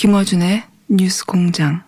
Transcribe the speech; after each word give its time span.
김어준의 0.00 0.62
뉴스 0.88 1.26
공장. 1.26 1.82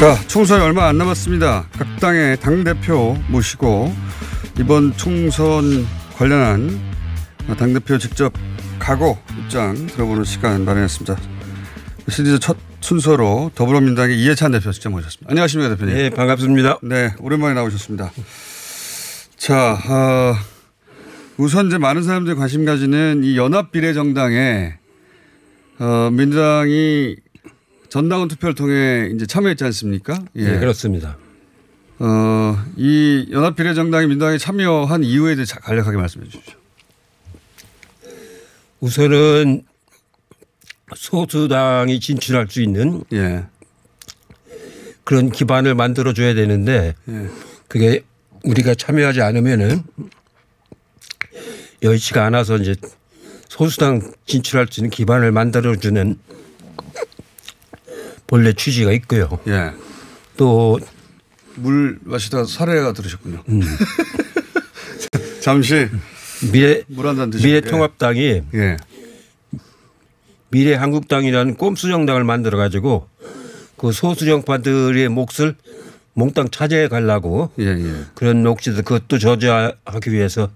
자, 0.00 0.16
총선이 0.26 0.64
얼마 0.64 0.88
안 0.88 0.98
남았습니다. 0.98 1.66
각 1.70 2.00
당의 2.00 2.40
당대표 2.40 3.16
모시고 3.28 3.94
이번 4.58 4.96
총선 4.96 5.86
관련한 6.16 6.76
당대표 7.56 7.98
직접 7.98 8.32
각오 8.80 9.16
입장 9.38 9.86
들어보는 9.86 10.24
시간 10.24 10.64
마련했습니다. 10.64 11.16
시리즈 12.08 12.40
첫 12.40 12.56
순서로 12.80 13.50
더불어민주당의 13.54 14.18
이해찬 14.18 14.52
대표 14.52 14.72
직접 14.72 14.90
모셨습니다. 14.90 15.30
안녕하십니까 15.30 15.74
대표님. 15.76 15.94
네 15.94 16.10
반갑습니다. 16.10 16.78
네 16.82 17.14
오랜만에 17.20 17.54
나오셨습니다. 17.54 18.12
자 19.36 19.72
어, 19.72 20.34
우선 21.36 21.68
이제 21.68 21.78
많은 21.78 22.02
사람들이 22.02 22.36
관심 22.36 22.64
가지는 22.64 23.22
이 23.24 23.36
연합 23.36 23.70
비례 23.72 23.92
정당에 23.92 24.74
어, 25.78 26.10
민주당이 26.10 27.16
전당원 27.88 28.28
투표를 28.28 28.54
통해 28.54 29.10
이제 29.14 29.26
참여했지 29.26 29.64
않습니까? 29.64 30.22
예. 30.36 30.44
네, 30.44 30.58
그렇습니다. 30.58 31.16
어, 31.98 32.58
이 32.76 33.28
연합 33.30 33.56
비례 33.56 33.74
정당이 33.74 34.06
민주당에 34.06 34.38
참여한 34.38 35.04
이유에 35.04 35.34
대해 35.34 35.44
간략하게 35.44 35.96
말씀해 35.96 36.26
주십시오. 36.26 36.54
우선은 38.80 39.64
소수당이 40.94 42.00
진출할 42.00 42.46
수 42.48 42.62
있는 42.62 43.02
예. 43.12 43.44
그런 45.04 45.30
기반을 45.30 45.74
만들어 45.74 46.12
줘야 46.12 46.34
되는데 46.34 46.94
예. 47.08 47.28
그게 47.68 48.04
우리가 48.44 48.74
참여하지 48.74 49.22
않으면은 49.22 49.82
여의치가 51.82 52.24
않아서 52.26 52.56
이제 52.56 52.74
소수당 53.48 54.12
진출할 54.26 54.68
수 54.70 54.80
있는 54.80 54.90
기반을 54.90 55.32
만들어 55.32 55.76
주는 55.76 56.18
본래 58.26 58.52
취지가 58.52 58.92
있고요. 58.92 59.38
예. 59.48 59.72
또물 60.36 61.98
마시다 62.02 62.44
사례가 62.44 62.92
들으셨군요. 62.92 63.42
음. 63.48 63.60
잠시 65.40 65.88
미래 66.52 66.82
미래 67.42 67.60
통합당이 67.60 68.42
예. 68.54 68.76
미래 70.50 70.74
한국당이라는 70.74 71.56
꼼수 71.56 71.88
정당을 71.88 72.24
만들어 72.24 72.58
가지고 72.58 73.08
그 73.76 73.92
소수 73.92 74.26
정파들의 74.26 75.08
몫을 75.08 75.54
몽땅 76.14 76.50
차지해 76.50 76.88
가려고 76.88 77.50
예, 77.58 77.66
예. 77.66 77.92
그런 78.14 78.42
녹지도 78.42 78.82
그것도 78.82 79.18
저지하기 79.18 80.12
위해서 80.12 80.50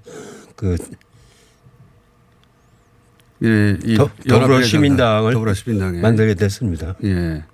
그 0.57 0.77
예, 3.43 3.79
이 3.85 3.97
더, 3.97 4.11
더불어 4.29 4.63
시민당을 4.63 5.33
더불어 5.33 5.55
시민당에 5.55 6.01
만들게 6.01 6.35
됐습니다. 6.35 6.97
예. 7.05 7.45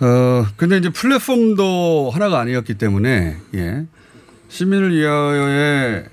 어 0.00 0.46
근데 0.56 0.78
이제 0.78 0.88
플랫폼도 0.88 2.10
하나가 2.12 2.40
아니었기 2.40 2.74
때문에 2.74 3.36
예. 3.54 3.86
시민을 4.48 4.94
위하여의 4.94 6.04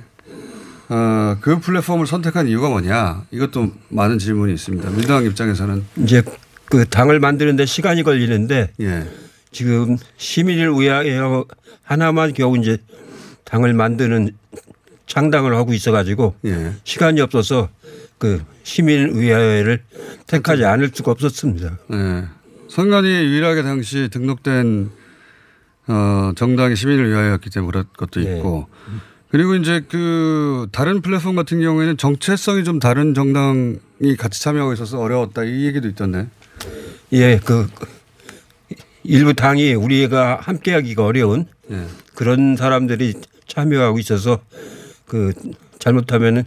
어, 0.89 1.37
그 1.41 1.59
플랫폼을 1.59 2.07
선택한 2.07 2.47
이유가 2.47 2.69
뭐냐 2.69 3.25
이것도 3.31 3.71
많은 3.89 4.19
질문이 4.19 4.53
있습니다. 4.53 4.89
민주당 4.91 5.25
입장에서는 5.25 5.83
이제 5.97 6.23
그 6.65 6.85
당을 6.85 7.19
만드는데 7.19 7.65
시간이 7.65 8.03
걸리는데 8.03 8.71
예. 8.81 9.09
지금 9.51 9.97
시민을 10.17 10.73
위하여 10.79 11.45
하나만 11.83 12.33
겨우 12.33 12.57
이제 12.57 12.77
당을 13.43 13.73
만드는 13.73 14.31
창당을 15.07 15.55
하고 15.55 15.73
있어가지고 15.73 16.35
예. 16.45 16.73
시간이 16.83 17.21
없어서 17.21 17.69
그 18.17 18.43
시민을 18.63 19.19
위하여를 19.19 19.83
택하지 20.25 20.65
않을 20.65 20.91
수가 20.93 21.11
없었습니다. 21.11 21.77
예. 21.93 22.25
선관위 22.69 23.09
유일하게 23.09 23.63
당시 23.63 24.09
등록된 24.11 24.89
어, 25.87 26.31
정당이 26.35 26.75
시민을 26.75 27.09
위하여였기 27.09 27.49
때문에 27.49 27.71
그런 27.71 27.85
것도 27.95 28.23
예. 28.25 28.37
있고 28.37 28.67
예. 28.69 29.16
그리고 29.29 29.55
이제 29.55 29.83
그 29.89 30.67
다른 30.71 31.01
플랫폼 31.01 31.35
같은 31.35 31.59
경우에는 31.59 31.97
정체성이 31.97 32.63
좀 32.63 32.79
다른 32.79 33.13
정당이 33.13 34.15
같이 34.17 34.41
참여하고 34.41 34.73
있어서 34.73 34.99
어려웠다 34.99 35.43
이 35.43 35.65
얘기도 35.65 35.87
있던데. 35.89 36.27
예, 37.13 37.39
그 37.43 37.67
일부 39.03 39.33
당이 39.33 39.73
우리가 39.73 40.39
함께하기가 40.41 41.05
어려운 41.05 41.45
예. 41.71 41.85
그런 42.15 42.55
사람들이 42.57 43.13
참여하고 43.47 43.99
있어서 43.99 44.39
그 45.05 45.33
잘못하면은 45.79 46.43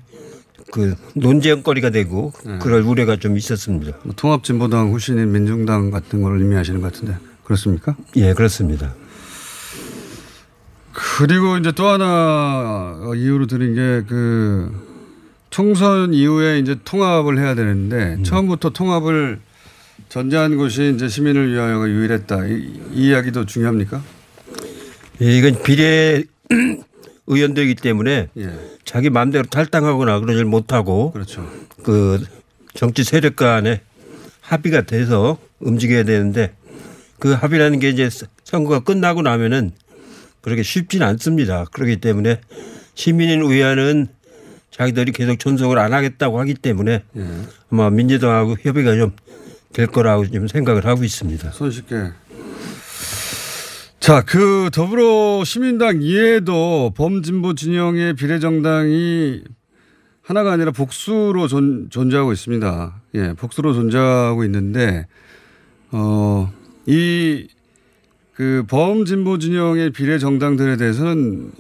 그 0.73 0.95
논쟁거리가 1.15 1.91
되고 1.91 2.33
예. 2.47 2.59
그럴 2.59 2.83
우려가 2.83 3.17
좀 3.17 3.37
있었습니다. 3.37 3.97
뭐 4.05 4.15
통합진보당 4.15 4.93
후신인 4.93 5.33
민중당 5.33 5.91
같은 5.91 6.23
걸 6.23 6.39
의미하시는 6.39 6.81
것 6.81 6.93
같은데 6.93 7.17
그렇습니까? 7.45 7.97
예, 8.17 8.35
그렇습니다. 8.35 8.95
그리고 10.93 11.57
이제 11.57 11.73
또 11.73 11.87
하나 11.87 12.99
이유로 13.15 13.47
드린 13.47 13.75
게 13.75 14.03
그 14.07 14.91
총선 15.51 16.15
이후에 16.15 16.61
이제 16.61 16.77
통합을 16.85 17.39
해야 17.39 17.55
되는데 17.55 18.15
음. 18.15 18.25
처음부터 18.25 18.71
통합을 18.71 19.41
전제한 20.09 20.57
것이 20.57 20.93
이제 20.95 21.09
시민을 21.09 21.53
위하여가 21.53 21.89
유일했다. 21.89 22.47
이, 22.47 22.81
이 22.93 23.09
이야기도 23.09 23.47
중요합니까? 23.47 24.03
예, 25.23 25.37
이건 25.37 25.63
비례 25.63 26.25
의원들이기 27.27 27.75
때문에 27.77 28.29
예. 28.39 28.51
자기 28.85 29.11
마음대로 29.11 29.45
탈당하거나 29.45 30.21
그러질 30.21 30.45
못하고 30.45 31.13
그렇죠. 31.13 31.49
그 31.83 32.25
정치 32.75 33.05
세력 33.05 33.37
간에 33.37 33.83
합의가 34.41 34.83
돼서 34.83 35.39
움직여야 35.61 36.05
되는데 36.05 36.55
그 37.19 37.33
합의라는 37.33 37.79
게 37.79 37.91
이제 37.91 38.09
선거가 38.45 38.81
끝나고 38.81 39.23
나면은 39.23 39.73
그렇게 40.41 40.63
쉽지는 40.63 41.07
않습니다. 41.09 41.65
그렇기 41.73 41.97
때문에 41.97 42.41
시민의회는 42.95 44.09
자기들이 44.71 45.13
계속 45.13 45.39
존속을 45.39 45.79
안 45.79 45.93
하겠다고 45.93 46.39
하기 46.41 46.55
때문에 46.55 47.03
예. 47.17 47.27
아마 47.71 47.91
민주당하고 47.91 48.57
협의가 48.63 48.97
좀 48.97 49.13
될 49.73 49.87
거라고 49.87 50.27
좀 50.29 50.49
생각을 50.49 50.85
하고 50.87 51.05
있습니다. 51.05 51.51
손쉽게. 51.53 52.11
자, 54.01 54.23
그 54.23 54.71
더불어 54.73 55.45
시민당 55.45 56.03
이외에도 56.03 56.93
범진보 56.97 57.55
진영의 57.55 58.15
비례정당이 58.15 59.43
하나가 60.23 60.53
아니라 60.53 60.71
복수로 60.71 61.49
존, 61.49 61.89
존재하고 61.91 62.33
있습니다. 62.33 63.03
예, 63.17 63.33
복수로 63.35 63.75
존재하고 63.75 64.45
있는데, 64.45 65.07
어, 65.93 66.53
이 66.87 67.47
그 68.41 68.65
범진보 68.69 69.39
진영의 69.39 69.91
비례 69.91 70.19
정당들에 70.19 70.79
대해서는 70.79 71.53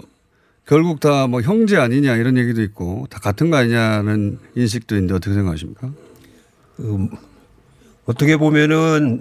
결국 0.67 0.99
다 0.99 1.27
뭐 1.27 1.43
형제 1.43 1.77
아니냐 1.77 2.17
이런 2.17 2.39
얘기도 2.39 2.63
있고 2.63 3.07
다 3.11 3.19
같은 3.19 3.51
거 3.51 3.59
아니냐는 3.59 4.39
인식도 4.55 4.95
있는데 4.95 5.13
어떻게 5.13 5.35
생각하십니까? 5.35 5.91
음, 6.79 7.11
어떻게 8.07 8.39
보면은 8.39 9.21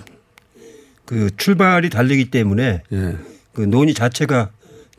그 1.03 1.29
출발이 1.35 1.89
다르기 1.89 2.31
때문에 2.31 2.83
예. 2.93 3.17
그 3.53 3.61
논의 3.63 3.93
자체가 3.93 4.51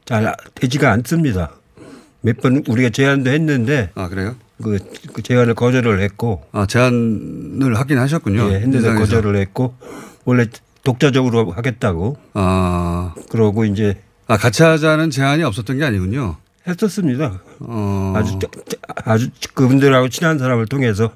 잘 0.04 0.34
되지가 0.54 0.92
않습니다. 0.92 1.54
몇 2.20 2.42
번 2.42 2.62
우리가 2.68 2.90
제안도 2.90 3.30
했는데 3.30 3.88
아 3.94 4.08
그래요? 4.10 4.36
그, 4.62 4.76
그 5.14 5.22
제안을 5.22 5.54
거절을 5.54 6.02
했고 6.02 6.42
아 6.52 6.66
제안을 6.66 7.74
하긴 7.78 7.96
하셨군요. 7.96 8.50
예, 8.52 8.56
했는데 8.56 8.92
거절을 8.92 9.36
했고 9.36 9.74
원래 10.26 10.44
독자적으로 10.84 11.50
하겠다고. 11.52 12.16
아. 12.34 13.14
그러고 13.30 13.64
이제. 13.64 14.00
아, 14.26 14.36
같이 14.36 14.62
하자는 14.62 15.10
제안이 15.10 15.42
없었던 15.42 15.78
게 15.78 15.84
아니군요. 15.84 16.36
했었습니다. 16.66 17.40
어. 17.60 18.12
아주, 18.16 18.38
아주 19.04 19.28
그분들하고 19.54 20.08
친한 20.08 20.38
사람을 20.38 20.66
통해서 20.66 21.10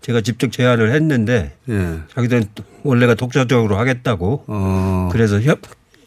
제가 0.00 0.20
직접 0.22 0.50
제안을 0.50 0.94
했는데. 0.94 1.56
예. 1.68 1.98
자기들은 2.14 2.46
원래가 2.84 3.14
독자적으로 3.14 3.76
하겠다고. 3.78 4.44
어. 4.46 5.08
그래서 5.12 5.40
협, 5.40 5.60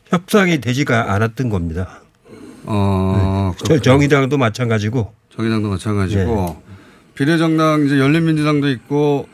협상이 0.08 0.60
되지가 0.62 1.14
않았던 1.14 1.50
겁니다. 1.50 2.02
어. 2.64 3.54
네. 3.70 3.80
정의당도 3.80 4.38
마찬가지고. 4.38 5.14
정의당도 5.36 5.70
마찬가지고. 5.70 6.24
네. 6.24 6.72
비례정당 7.14 7.86
이제 7.86 8.00
열린민주당도 8.00 8.70
있고 8.70 9.28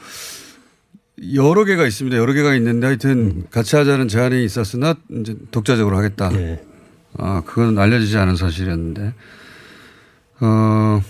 여러 1.33 1.65
개가 1.65 1.85
있습니다. 1.87 2.17
여러 2.17 2.33
개가 2.33 2.53
있는데 2.55 2.87
하여튼 2.87 3.11
음. 3.11 3.43
같이 3.49 3.75
하자는 3.75 4.07
제안이 4.07 4.43
있었으나 4.43 4.95
이제 5.09 5.35
독자적으로 5.51 5.97
하겠다. 5.97 6.29
네. 6.29 6.63
아, 7.17 7.41
그건 7.45 7.77
알려지지 7.77 8.17
않은 8.17 8.35
사실이었는데. 8.35 9.13
어, 10.39 11.01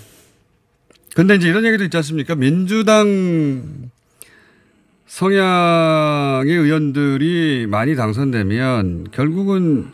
근데 1.16 1.36
이제 1.36 1.50
이런 1.50 1.66
얘기도 1.66 1.84
있지 1.84 1.98
않습니까? 1.98 2.36
민주당 2.36 3.90
성향의 5.08 6.54
의원들이 6.54 7.68
많이 7.68 7.96
당선되면 7.96 9.08
결국은 9.12 9.92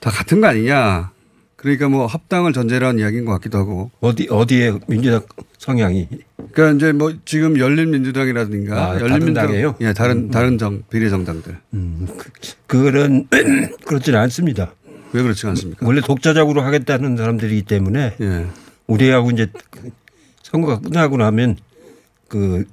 다 0.00 0.10
같은 0.10 0.40
거 0.40 0.48
아니냐. 0.48 1.12
그러니까 1.56 1.88
뭐 1.88 2.06
합당을 2.06 2.52
전제로 2.52 2.86
한 2.86 2.98
이야기인 2.98 3.24
것 3.24 3.32
같기도 3.32 3.58
하고. 3.58 3.90
어디 4.00 4.28
어디에 4.30 4.78
민주당 4.86 5.22
성향이 5.58 6.08
그러니까 6.58 6.76
이제 6.76 6.92
뭐 6.92 7.12
지금 7.24 7.56
열린민주당이라든가 7.56 8.90
아, 8.90 8.98
당이에요? 8.98 9.76
예, 9.80 9.92
다른 9.92 10.28
다른 10.28 10.58
정 10.58 10.82
비례 10.90 11.08
정당들 11.08 11.56
음, 11.74 12.08
그, 12.18 12.30
그거는 12.66 13.28
그렇지는 13.86 14.18
않습니다. 14.18 14.74
왜 15.12 15.22
그렇지 15.22 15.46
않습니까? 15.46 15.86
원래 15.86 16.00
독자적으로 16.00 16.62
하겠다는 16.62 17.16
사람들이기 17.16 17.62
때문에 17.62 18.16
예. 18.20 18.46
우리하고 18.88 19.30
이제 19.30 19.46
그 19.70 19.90
선거가 20.42 20.80
끝나고 20.80 21.16
나면 21.16 21.58
그 22.26 22.64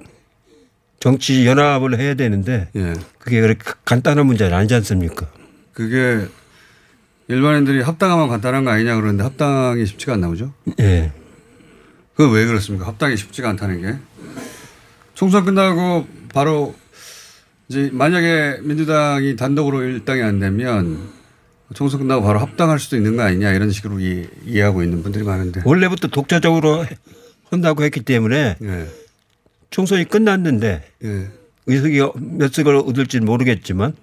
정치 1.00 1.46
연합을 1.46 2.00
해야 2.00 2.16
되는데 2.16 2.70
예. 2.76 2.94
그게 3.20 3.40
그렇게 3.40 3.72
간단한 3.86 4.26
문제는 4.26 4.58
아니지 4.58 4.74
않습니까? 4.74 5.28
그게 5.74 6.26
일반인들이 7.28 7.82
합당하면 7.82 8.30
간단한 8.30 8.66
거 8.66 8.72
아니냐 8.72 8.96
그러는데 8.96 9.24
합당이 9.24 9.86
쉽지가 9.86 10.14
않나 10.14 10.28
보죠. 10.28 10.54
예. 10.80 11.12
그건 12.16 12.32
왜 12.34 12.46
그렇습니까? 12.46 12.88
합당이 12.88 13.18
쉽지가 13.18 13.50
않다는 13.50 13.82
게. 13.82 13.98
총선 15.14 15.46
끝나고 15.46 16.08
바로 16.34 16.76
이제 17.68 17.90
만약에 17.92 18.60
민주당이 18.62 19.36
단독으로 19.36 19.84
일당이 19.84 20.22
안 20.22 20.40
되면 20.40 21.10
총선 21.74 22.02
끝나고 22.02 22.24
바로 22.24 22.40
합당할 22.40 22.80
수도 22.80 22.96
있는 22.96 23.16
거 23.16 23.24
아니냐 23.24 23.52
이런 23.52 23.72
식으로 23.72 24.00
이, 24.00 24.28
이해하고 24.46 24.84
있는 24.84 25.04
분들이 25.04 25.24
많은데. 25.24 25.62
원래부터 25.66 26.08
독자적으로 26.08 26.86
한다고 27.50 27.84
했기 27.84 28.02
때문에 28.02 28.58
예. 28.62 28.88
총선이 29.70 30.06
끝났는데 30.06 30.90
예. 31.04 31.28
의석이 31.66 32.02
몇 32.38 32.54
석을 32.54 32.76
얻을지는 32.76 33.26
모르겠지만 33.26 33.94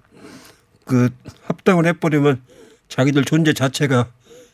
그 0.85 1.09
합당을 1.45 1.87
해버리면 1.87 2.43
자기들 2.89 3.25
존재 3.25 3.53
자체가 3.53 4.11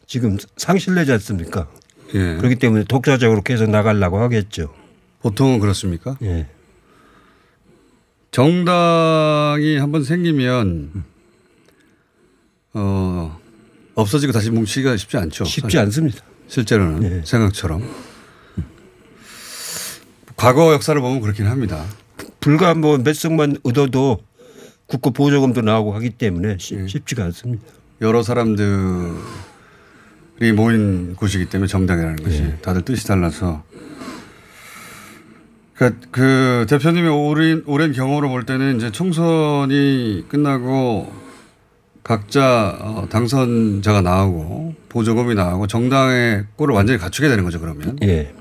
지금 0.07 0.37
상실되지 0.57 1.13
않습니까? 1.13 1.69
예. 2.15 2.37
그렇기 2.37 2.57
때문에 2.57 2.85
독자적으로 2.85 3.43
계속 3.43 3.69
나가려고 3.71 4.19
하겠죠. 4.21 4.73
보통은 5.23 5.59
그렇습니까? 5.61 6.17
예. 6.23 6.47
정당이 8.31 9.79
한번 9.79 10.05
생기면 10.05 11.05
어 12.75 13.39
없어지고 13.95 14.33
다시 14.33 14.51
뭉치기가 14.51 14.97
쉽지 14.97 15.17
않죠. 15.17 15.45
쉽지 15.45 15.79
않습니다. 15.79 16.23
실제로는 16.47 17.01
네. 17.01 17.23
생각처럼. 17.25 17.83
과거 20.37 20.73
역사를 20.73 20.99
보면 21.01 21.21
그렇긴 21.21 21.47
합니다. 21.47 21.85
불과 22.41 22.75
뭐 22.75 22.99
몇 22.99 23.15
석만 23.17 23.57
얻어도 23.65 24.21
국고 24.87 25.11
보조금도 25.11 25.63
나오고 25.63 25.95
하기 25.97 26.11
때문에 26.11 26.57
쉽- 26.61 26.89
쉽지가 26.89 27.25
않습니다. 27.25 27.65
여러 28.01 28.23
사람들 28.23 29.13
이 30.41 30.53
모인 30.53 31.15
곳이기 31.17 31.47
때문에 31.47 31.67
정당이라는 31.67 32.17
것이 32.23 32.43
네. 32.43 32.59
다들 32.63 32.83
뜻이 32.83 33.07
달라서. 33.07 33.65
그, 35.75 35.97
그 36.11 36.67
대표님의 36.69 37.11
오랜, 37.11 37.63
오랜 37.67 37.93
경험으로 37.93 38.29
볼 38.29 38.45
때는 38.45 38.77
이제 38.77 38.91
총선이 38.91 40.25
끝나고 40.29 41.13
각자 42.03 42.77
어, 42.81 43.07
당선자가 43.11 44.01
나오고 44.01 44.75
보조금이 44.89 45.35
나오고 45.35 45.67
정당의 45.67 46.47
꼴을 46.57 46.75
완전히 46.75 46.99
갖추게 46.99 47.29
되는 47.29 47.45
거죠 47.45 47.61
그러면. 47.61 47.97
예. 48.03 48.33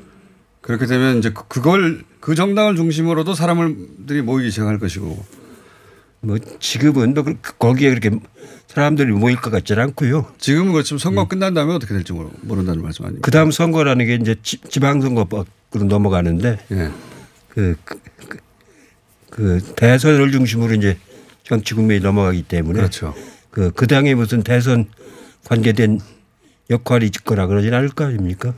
그렇게 0.62 0.86
되면 0.86 1.18
이제 1.20 1.32
그- 1.32 1.48
그걸 1.48 2.04
그 2.20 2.34
정당을 2.34 2.76
중심으로도 2.76 3.34
사람들이 3.36 4.22
모이기 4.22 4.50
시작할 4.52 4.80
것이고 4.80 5.24
뭐 6.22 6.38
지금은 6.60 7.14
뭐 7.14 7.24
그- 7.24 7.36
거기에 7.58 7.90
그렇게 7.90 8.12
사람들이 8.68 9.12
모일 9.12 9.38
것 9.38 9.50
같지는 9.50 9.84
않고요. 9.84 10.34
지금은 10.40 10.72
그렇지만 10.74 11.00
선거 11.00 11.28
끝난 11.28 11.54
다음에 11.54 11.74
어떻게 11.74 11.94
될지 11.94 12.14
모르, 12.14 12.30
모른다는 12.42 12.82
말씀 12.82 13.06
아닙니까? 13.06 13.26
그 13.26 13.32
다음 13.32 13.52
선거라는 13.52 14.06
게 14.06 14.16
이제 14.16 14.36
지, 14.42 14.58
지방선거로 14.62 15.46
넘어가는데 15.74 16.60
예. 16.72 16.92
그, 17.50 17.76
그, 17.86 18.00
그, 18.28 18.38
그 19.30 19.74
대선을 19.76 20.32
중심으로 20.32 20.74
이제 20.74 20.98
정치 21.44 21.74
국면이 21.76 22.02
넘어가기 22.02 22.44
때문에 22.44 22.80
그렇죠. 22.80 23.16
그, 23.52 23.72
그 23.72 23.88
당에 23.88 24.14
무슨 24.16 24.44
대선 24.44 24.86
관계된 25.46 26.00
역할이 26.70 27.06
있거나 27.06 27.48
그러진 27.48 27.74
않을 27.74 27.90
거 27.90 28.06
아닙니까? 28.06 28.54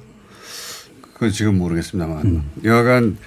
그건 1.14 1.32
지금 1.32 1.58
모르겠습니다만 1.58 2.44
여하간 2.64 3.18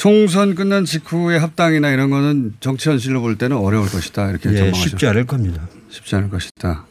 총선 0.00 0.54
끝난 0.54 0.86
직후의 0.86 1.38
합당이나 1.38 1.90
이런 1.90 2.08
거는 2.08 2.54
정치 2.60 2.88
현실로 2.88 3.20
볼 3.20 3.36
때는 3.36 3.58
어려울 3.58 3.86
것이다 3.86 4.30
이렇게 4.30 4.48
예, 4.48 4.54
전망하죠. 4.54 4.80
쉽지 4.80 5.06
않을 5.06 5.26
겁니다. 5.26 5.68
쉽지 5.90 6.16
않을 6.16 6.30
것이다. 6.30 6.86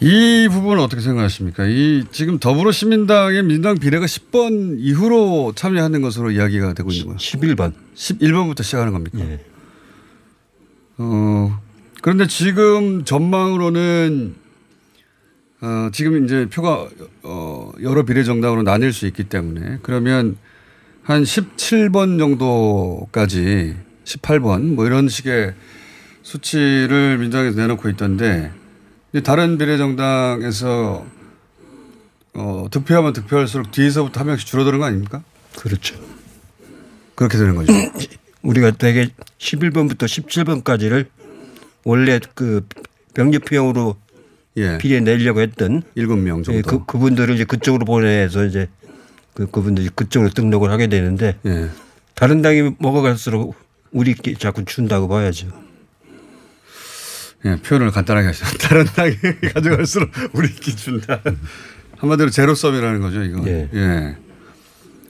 이 0.00 0.48
부분은 0.50 0.82
어떻게 0.82 1.00
생각하십니까? 1.00 1.64
이 1.64 2.04
지금 2.12 2.38
더불어시민당의 2.38 3.42
민주당 3.42 3.78
비례가 3.78 4.04
10번 4.04 4.76
이후로 4.78 5.54
참여하는 5.56 6.02
것으로 6.02 6.30
이야기가 6.30 6.74
되고 6.74 6.90
있는 6.90 7.06
거예요. 7.06 7.16
11번. 7.16 7.72
11번부터 7.94 8.62
시작하는 8.62 8.92
겁니까? 8.92 9.18
예. 9.18 9.42
어, 10.98 11.58
그런데 12.02 12.26
지금 12.26 13.06
전망으로는 13.06 14.34
어, 15.62 15.90
지금 15.92 16.24
이제 16.24 16.46
표가 16.48 16.88
어, 17.22 17.72
여러 17.82 18.04
비례정당으로 18.04 18.62
나뉠 18.62 18.92
수 18.92 19.06
있기 19.06 19.24
때문에 19.24 19.78
그러면 19.82 20.36
한 21.02 21.22
17번 21.22 22.18
정도까지 22.18 23.76
18번 24.04 24.74
뭐 24.74 24.86
이런 24.86 25.08
식의 25.08 25.54
수치를 26.22 27.18
민주당에서 27.18 27.58
내놓고 27.60 27.88
있던데 27.90 28.52
다른 29.24 29.58
비례정당에서 29.58 31.04
어, 32.34 32.66
득표하면 32.70 33.12
득표할수록 33.12 33.70
뒤에서부터 33.72 34.20
한 34.20 34.28
명씩 34.28 34.46
줄어드는 34.46 34.78
거 34.78 34.84
아닙니까? 34.84 35.22
그렇죠. 35.58 35.96
그렇게 37.16 37.36
되는 37.36 37.54
거죠. 37.54 37.72
우리가 38.42 38.70
되게 38.70 39.08
11번부터 39.38 40.04
17번까지를 40.04 41.06
원래 41.84 42.20
그 42.34 42.66
병력표형으로 43.14 43.96
예. 44.60 44.78
비례 44.78 45.00
내려고 45.00 45.40
했던 45.40 45.82
일곱 45.94 46.16
명 46.16 46.42
정도. 46.42 46.58
예, 46.58 46.62
그, 46.62 46.84
그분들을 46.84 47.34
이제 47.34 47.44
그쪽으로 47.44 47.84
보내서 47.84 48.44
이제 48.44 48.68
그, 49.34 49.46
그분들이 49.46 49.88
그쪽으로 49.94 50.30
등록을 50.30 50.70
하게 50.70 50.86
되는데 50.86 51.36
예. 51.46 51.70
다른 52.14 52.42
당이 52.42 52.76
먹어갈수록 52.78 53.54
우리끼리 53.92 54.36
자꾸 54.36 54.64
준다고 54.64 55.08
봐야죠. 55.08 55.48
예, 57.46 57.56
표현을 57.56 57.90
간단하게 57.90 58.28
하시죠. 58.28 58.46
다른 58.60 58.84
당이 58.84 59.16
가져갈수록 59.54 60.10
우리끼리 60.32 60.76
준다. 60.76 61.20
한마디로 61.96 62.30
제로섬이라는 62.30 63.00
거죠, 63.00 63.22
이거. 63.22 63.42
예. 63.46 63.68
예. 63.72 64.16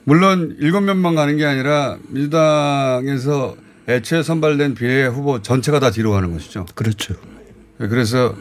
물론 0.04 0.56
일곱 0.60 0.80
명만 0.80 1.14
가는 1.14 1.36
게 1.36 1.44
아니라 1.44 1.98
민주당에서 2.08 3.56
애초에 3.88 4.22
선발된 4.22 4.74
비례 4.74 5.06
후보 5.06 5.42
전체가 5.42 5.80
다 5.80 5.90
뒤로 5.90 6.12
가는 6.12 6.32
것이죠. 6.32 6.66
그렇죠. 6.74 7.14
예, 7.80 7.88
그래서 7.88 8.34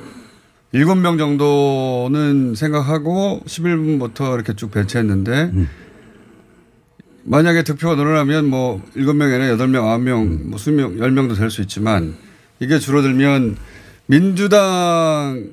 일곱 0.71 0.95
명 0.95 1.17
정도는 1.17 2.53
생각하고 2.55 3.41
11분부터 3.45 4.35
이렇게 4.35 4.53
쭉 4.55 4.71
배치했는데 4.71 5.51
만약에 7.23 7.63
득표가 7.63 7.95
늘어나면 7.95 8.45
뭐 8.49 8.81
일곱 8.95 9.13
명이 9.15 9.33
아니라 9.33 9.49
여덟 9.49 9.67
명, 9.67 9.87
아홉 9.89 10.01
명, 10.01 10.49
뭐 10.49 10.57
수명, 10.59 10.97
열 10.99 11.11
명도 11.11 11.35
될 11.35 11.49
수 11.49 11.61
있지만 11.61 12.15
이게 12.59 12.77
줄어들면 12.79 13.57
민주당에 14.05 15.43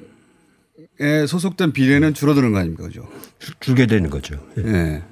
소속된 1.27 1.73
비례는 1.73 2.15
줄어드는 2.15 2.53
거 2.53 2.59
아닙니까? 2.59 2.85
그죠? 2.85 3.09
줄- 3.39 3.55
줄게 3.61 3.87
되는 3.87 4.11
거죠. 4.11 4.37
예. 4.59 4.63
예. 4.67 5.03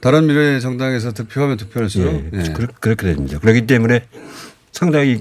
다른 0.00 0.26
미래 0.26 0.60
정당에서 0.60 1.12
득표하면 1.12 1.56
득표할수록 1.56 2.14
예, 2.14 2.30
예. 2.38 2.52
그렇- 2.52 2.68
그렇게 2.80 3.06
됩니다. 3.14 3.38
그렇기 3.40 3.66
때문에 3.66 4.06
상당히 4.72 5.20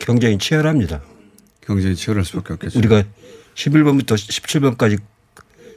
경쟁이 0.00 0.38
치열합니다. 0.38 1.00
경쟁이 1.68 1.94
치열할 1.94 2.24
수밖에 2.24 2.54
없겠죠. 2.54 2.78
우리가 2.78 3.04
11번부터 3.54 4.14
17번까지 4.14 4.98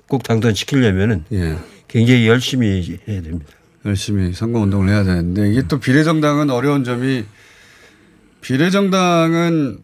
꼭 0.08 0.24
당선시키려면은 0.24 1.26
예. 1.34 1.58
굉장히 1.90 2.28
열심히 2.28 2.98
해야 3.08 3.22
됩니다. 3.22 3.52
열심히 3.86 4.32
선거 4.32 4.60
운동을 4.60 4.88
해야 4.88 5.04
되는데 5.04 5.52
이게 5.52 5.64
또 5.68 5.80
비례정당은 5.80 6.50
어려운 6.50 6.86
점이 6.86 7.26
비례정당은 8.40 9.80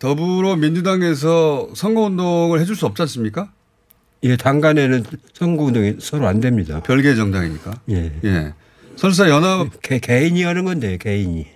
더불어민주당에서 0.00 1.70
선거 1.76 2.02
운동을 2.02 2.58
해줄 2.58 2.74
수 2.74 2.86
없지 2.86 3.02
않습니까? 3.02 3.52
예, 4.24 4.36
당 4.36 4.60
간에는 4.60 5.04
선거 5.32 5.62
운동이 5.62 5.96
서로 6.00 6.26
안 6.26 6.40
됩니다. 6.40 6.82
별개 6.82 7.14
정당이니까. 7.14 7.80
예. 7.90 8.12
예. 8.24 8.54
설사 8.96 9.28
연합 9.28 9.80
개, 9.80 10.00
개인이 10.00 10.42
하는 10.42 10.64
건데 10.64 10.98
개인이 11.00 11.46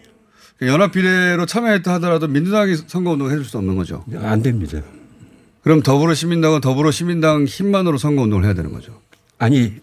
연합 0.62 0.92
비례로 0.92 1.46
참여했다 1.46 1.94
하더라도 1.94 2.28
민주당이 2.28 2.76
선거 2.86 3.10
운동을 3.12 3.32
해줄 3.32 3.44
수 3.44 3.58
없는 3.58 3.76
거죠. 3.76 4.04
안 4.16 4.42
됩니다. 4.42 4.80
그럼 5.62 5.82
더불어시민당은 5.82 6.60
더불어시민당 6.60 7.44
힘만으로 7.44 7.98
선거 7.98 8.22
운동을 8.22 8.44
해야 8.44 8.54
되는 8.54 8.72
거죠. 8.72 9.00
아니 9.38 9.74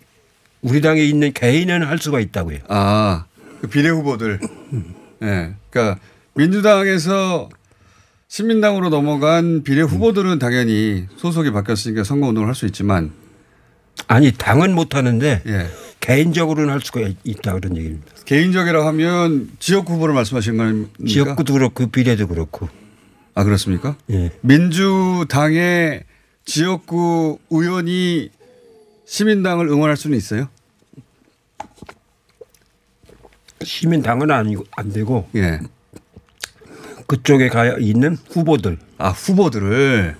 우리 0.61 0.81
당에 0.81 1.01
있는 1.03 1.33
개인은 1.33 1.83
할 1.83 1.99
수가 1.99 2.19
있다고요. 2.19 2.59
아, 2.69 3.25
그 3.61 3.67
비례 3.67 3.89
후보들. 3.89 4.39
예. 5.23 5.53
그러니까 5.69 5.99
민주당에서 6.35 7.49
신민당으로 8.29 8.89
넘어간 8.89 9.61
비례 9.63 9.81
후보들은 9.81 10.39
당연히 10.39 11.05
소속이 11.17 11.51
바뀌었으니까 11.51 12.03
선거운동을 12.03 12.47
할 12.47 12.55
수 12.55 12.65
있지만 12.65 13.11
아니 14.07 14.31
당은 14.31 14.73
못 14.75 14.95
하는데 14.95 15.41
예. 15.45 15.67
개인적으로는 15.99 16.71
할 16.71 16.81
수가 16.81 17.01
있다 17.23 17.53
그런 17.53 17.77
얘기입니다. 17.77 18.13
개인적이라고 18.25 18.85
하면 18.87 19.49
지역구 19.59 19.93
후보를 19.93 20.13
말씀하시는 20.15 20.57
겁니까? 20.57 20.91
지역구도 21.07 21.53
그렇고 21.53 21.87
비례도 21.87 22.27
그렇고. 22.27 22.67
아 23.35 23.43
그렇습니까? 23.43 23.95
예. 24.11 24.31
민주당의 24.41 26.03
지역구 26.45 27.39
의원이 27.49 28.29
시민당을 29.05 29.67
응원할 29.67 29.95
수는 29.95 30.17
있어요? 30.17 30.49
시민당은 33.63 34.29
아니고 34.29 34.65
안 34.71 34.91
되고 34.91 35.29
예. 35.35 35.59
그쪽에 37.07 37.47
가 37.49 37.77
있는 37.77 38.17
후보들. 38.29 38.77
아 38.97 39.09
후보들을 39.09 40.15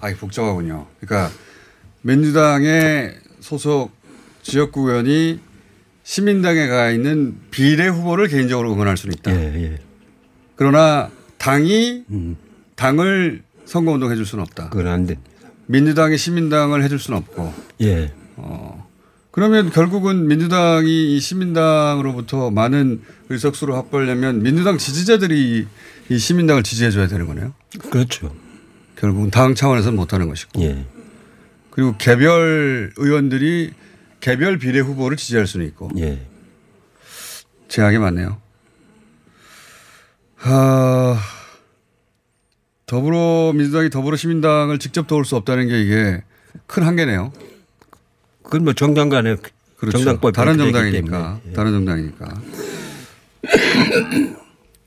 아 0.00 0.10
이게 0.10 0.18
복잡하군요. 0.18 0.86
그러니까 1.00 1.32
민주당의 2.06 3.16
소속 3.40 3.90
지역구 4.42 4.88
의원이 4.88 5.40
시민당에 6.04 6.68
가 6.68 6.92
있는 6.92 7.36
비례 7.50 7.88
후보를 7.88 8.28
개인적으로 8.28 8.72
응원할 8.72 8.96
수는 8.96 9.16
있다. 9.18 9.34
예, 9.34 9.64
예. 9.64 9.78
그러나 10.54 11.10
당이 11.38 12.04
음, 12.10 12.36
당을 12.76 13.42
선거운동 13.64 14.12
해줄 14.12 14.24
수는 14.24 14.42
없다. 14.42 14.68
그건 14.68 14.86
안 14.86 15.06
돼. 15.06 15.16
민주당이 15.66 16.16
시민당을 16.16 16.84
해줄 16.84 17.00
수는 17.00 17.18
없고. 17.18 17.52
예. 17.82 18.12
그러면 19.32 19.70
결국은 19.70 20.28
민주당이 20.28 21.16
이 21.16 21.20
시민당으로부터 21.20 22.52
많은 22.52 23.02
의석수를 23.30 23.74
확보하려면 23.74 24.44
민주당 24.44 24.78
지지자들이 24.78 25.66
이 26.08 26.18
시민당을 26.18 26.62
지지해줘야 26.62 27.08
되는 27.08 27.26
거네요. 27.26 27.52
그렇죠. 27.90 28.32
결국은 28.94 29.30
당 29.30 29.56
차원에서는 29.56 29.96
못하는 29.96 30.28
것이고. 30.28 30.62
예. 30.62 30.86
그리고 31.76 31.94
개별 31.98 32.90
의원들이 32.96 33.72
개별 34.20 34.56
비례 34.58 34.80
후보를 34.80 35.18
지지할 35.18 35.46
수는 35.46 35.66
있고. 35.66 35.90
예. 35.98 36.26
제약이 37.68 37.98
많네요. 37.98 38.40
하, 40.36 41.18
더불어민주당이 42.86 43.90
더불어시민당을 43.90 44.78
직접 44.78 45.06
도울 45.06 45.26
수 45.26 45.36
없다는 45.36 45.68
게 45.68 45.82
이게 45.82 46.22
큰 46.66 46.82
한계네요. 46.82 47.30
그건 48.42 48.64
뭐 48.64 48.72
정당 48.72 49.10
간에 49.10 49.36
그렇죠. 49.76 49.98
정당법 49.98 50.32
다른 50.32 50.56
정당이니까. 50.56 51.40
예. 51.46 51.52
다른 51.52 51.72
정당이니까. 51.72 52.40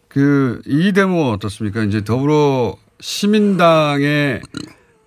그 0.10 0.62
이 0.66 0.92
대목 0.92 1.34
어떻습니까? 1.34 1.84
이제 1.84 2.04
더불어 2.04 2.76
시민당의 3.00 4.42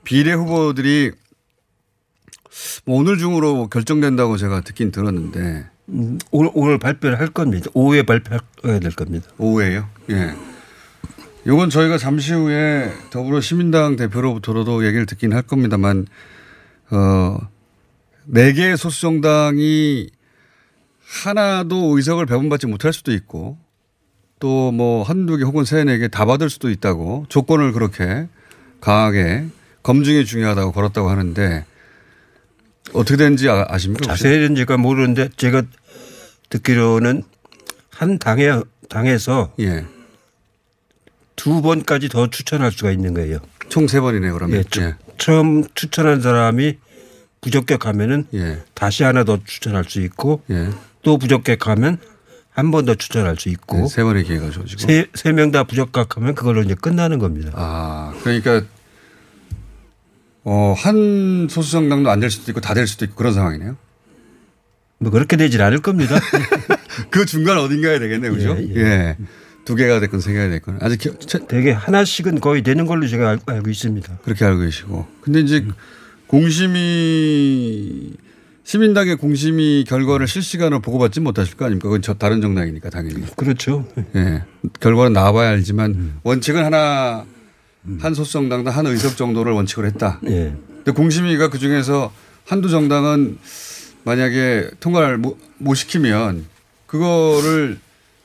비례 0.04 0.32
후보들이 0.32 1.10
뭐 2.85 2.99
오늘 2.99 3.18
중으로 3.18 3.68
결정된다고 3.68 4.37
제가 4.37 4.61
듣긴 4.62 4.90
들었는데 4.92 5.66
음, 5.88 6.18
오늘, 6.30 6.50
오늘 6.54 6.78
발표를 6.78 7.18
할 7.21 7.28
겁니다. 7.28 7.71
오후에 7.75 8.02
발표해야 8.02 8.78
될 8.80 8.92
겁니다. 8.92 9.28
오후에요. 9.38 9.88
예. 10.11 10.35
요건 11.47 11.71
저희가 11.71 11.99
잠시 11.99 12.32
후에 12.32 12.92
더불어 13.11 13.40
시민당 13.40 13.97
대표로부터도 13.97 14.87
얘기를 14.87 15.06
듣긴 15.06 15.32
할 15.32 15.42
겁니다만 15.42 16.06
어, 16.90 17.38
네 18.26 18.52
개의 18.52 18.76
소수 18.76 19.00
정당이 19.00 20.09
하나도 21.25 21.97
의석을 21.97 22.26
배분받지 22.26 22.66
못할 22.68 22.92
수도 22.92 23.12
있고 23.12 23.59
또 24.38 24.73
뭐 24.73 25.02
한두 25.04 25.37
개 25.37 25.44
혹은 25.44 25.64
세네 25.64 25.99
개 25.99 26.09
다 26.09 26.25
받을 26.25 26.49
수도 26.50 26.68
있다고 26.71 27.26
조건을 27.28 27.73
그렇게 27.73 28.28
강하게 28.80 29.47
검증이 29.82 30.25
중요하다고 30.25 30.73
걸었다고 30.73 31.09
하는데 31.11 31.64
어떻게 32.92 33.16
되는지 33.16 33.48
아- 33.48 33.66
아십니까? 33.68 34.10
혹시? 34.10 34.22
자세히는 34.24 34.54
제가 34.56 34.76
모르는데 34.76 35.28
제가 35.36 35.62
듣기로는 36.50 37.22
한 37.90 38.18
당에 38.18 38.50
당에서 38.88 39.52
예. 39.60 39.86
두 41.36 41.62
번까지 41.62 42.08
더 42.08 42.28
추천할 42.28 42.72
수가 42.72 42.90
있는 42.90 43.14
거예요. 43.14 43.38
총 43.68 43.86
세 43.88 44.00
번이네 44.00 44.30
그러면. 44.32 44.58
예, 44.58 44.64
처- 44.64 44.92
처음 45.18 45.64
추천한 45.74 46.20
사람이 46.20 46.78
부적격하면은 47.40 48.26
예. 48.34 48.62
다시 48.74 49.02
하나 49.02 49.24
더 49.24 49.38
추천할 49.44 49.84
수 49.84 50.00
있고 50.00 50.42
예. 50.50 50.68
또 51.02 51.18
부적격하면 51.18 51.98
한 52.50 52.70
번 52.70 52.84
더 52.84 52.94
추천할 52.94 53.36
수 53.38 53.48
있고 53.48 53.78
네, 53.78 53.88
세 53.88 54.02
번의 54.02 54.24
기회가 54.24 54.50
주어지고. 54.50 54.82
세 55.14 55.32
명 55.32 55.50
다 55.52 55.64
부적격하면 55.64 56.34
그걸로 56.34 56.60
이제 56.62 56.74
끝나는 56.74 57.18
겁니다. 57.18 57.50
아, 57.54 58.12
그러니까 58.22 58.62
어, 60.44 60.75
한 60.76 61.46
소수 61.50 61.70
정당도 61.72 62.11
안 62.11 62.20
될 62.20 62.30
수도 62.30 62.50
있고 62.50 62.61
다 62.61 62.75
될 62.75 62.87
수도 62.87 63.04
있고 63.04 63.14
그런 63.16 63.32
상황이네요. 63.32 63.76
뭐 64.99 65.11
그렇게 65.11 65.37
되질 65.37 65.62
않을 65.62 65.80
겁니다. 65.80 66.18
그 67.11 67.26
중간 67.26 67.58
어딘가에 67.58 67.99
되겠네요. 67.99 68.32
그죠? 68.32 68.56
예, 68.58 68.75
예. 68.75 68.80
예. 68.80 69.16
두 69.64 69.75
개가 69.76 70.00
됐건 70.00 70.20
세 70.20 70.32
개가 70.32 70.49
됐건 70.50 70.78
아직 70.80 70.99
기- 70.99 71.26
채- 71.26 71.46
되게 71.46 71.70
하나씩은 71.72 72.40
거의 72.40 72.62
되는 72.62 72.87
걸로 72.87 73.06
제가 73.06 73.30
알- 73.30 73.38
알고 73.46 73.70
있습니다. 73.70 74.18
그렇게 74.25 74.44
알고 74.44 74.61
계시고. 74.62 75.06
근데 75.22 75.40
이제 75.40 75.64
공심이 76.72 78.12
시민당의 78.64 79.16
공심이 79.16 79.84
결과를 79.88 80.28
실시간으로 80.28 80.80
보고받지 80.80 81.20
못하실 81.20 81.56
거 81.56 81.64
아닙니까? 81.64 81.88
그건 81.88 82.00
저 82.02 82.14
다른 82.14 82.40
정당이니까 82.40 82.90
당연히. 82.90 83.25
그렇죠. 83.37 83.87
예. 84.14 84.42
결과는 84.80 85.12
나와봐야 85.12 85.50
알지만 85.50 86.14
원칙은 86.22 86.64
하나 86.64 87.25
한 88.00 88.14
소수 88.14 88.32
정당당 88.32 88.76
한 88.76 88.86
의석 88.86 89.16
정도를 89.16 89.52
원칙으로 89.52 89.86
했다. 89.88 90.20
예. 90.26 90.56
근데 90.76 90.92
공심위가 90.92 91.50
그 91.50 91.58
중에서 91.58 92.12
한두 92.44 92.68
정당은 92.68 93.38
만약에 94.04 94.70
통과를 94.80 95.18
못, 95.18 95.38
못 95.58 95.74
시키면 95.74 96.46
그거를 96.86 97.78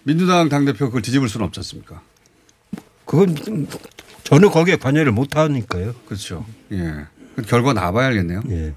민주당 0.04 0.50
당대표 0.50 0.88
그걸 0.88 1.02
뒤집을 1.02 1.30
수는 1.30 1.46
없지 1.48 1.60
않습니까? 1.60 2.02
그건 3.06 3.36
저는 4.24 4.50
거기에 4.50 4.76
관여를 4.76 5.12
못 5.12 5.36
하니까요. 5.36 5.96
그렇죠. 6.06 6.46
예. 6.72 7.06
그 7.36 7.42
결과 7.44 7.74
나와봐야 7.74 8.08
알겠네요. 8.08 8.42
예. 8.50 8.74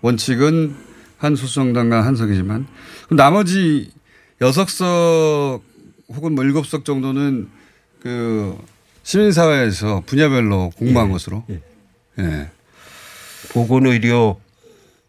원칙은 0.00 0.74
한 1.18 1.36
소수정당과 1.36 2.04
한 2.04 2.16
석이지만 2.16 2.66
그럼 3.06 3.16
나머지 3.16 3.90
여섯 4.40 4.68
석 4.68 5.62
혹은 6.08 6.34
뭐 6.34 6.44
일곱 6.44 6.66
석 6.66 6.84
정도는 6.84 7.48
그 8.00 8.56
시민사회에서 9.08 10.02
분야별로 10.04 10.70
공모한 10.76 11.08
예. 11.08 11.12
것으로. 11.12 11.42
예. 11.48 11.62
예. 12.18 12.50
보건의료 13.50 14.38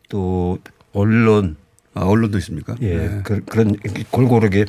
또 0.08 0.58
언론 0.94 1.58
아, 1.94 2.06
언론도 2.06 2.38
있습니까? 2.38 2.77
예, 2.82 2.94
예. 2.94 3.22
그, 3.24 3.44
런 3.53 3.75
골고루게 4.10 4.65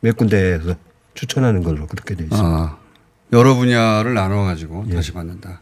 몇 0.00 0.16
군데에서 0.16 0.76
추천하는 1.14 1.64
걸로 1.64 1.88
그렇게 1.88 2.14
돼 2.14 2.22
있습니다. 2.22 2.46
아, 2.48 2.78
여러 3.32 3.56
분야를 3.56 4.14
나눠 4.14 4.44
가지고 4.44 4.84
예. 4.90 4.94
다시 4.94 5.10
받는다. 5.12 5.60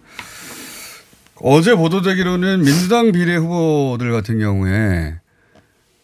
어제 1.37 1.75
보도되기로는 1.75 2.65
민주당 2.65 3.13
비례 3.13 3.37
후보들 3.37 4.13
같은 4.13 4.39
경우에 4.39 5.15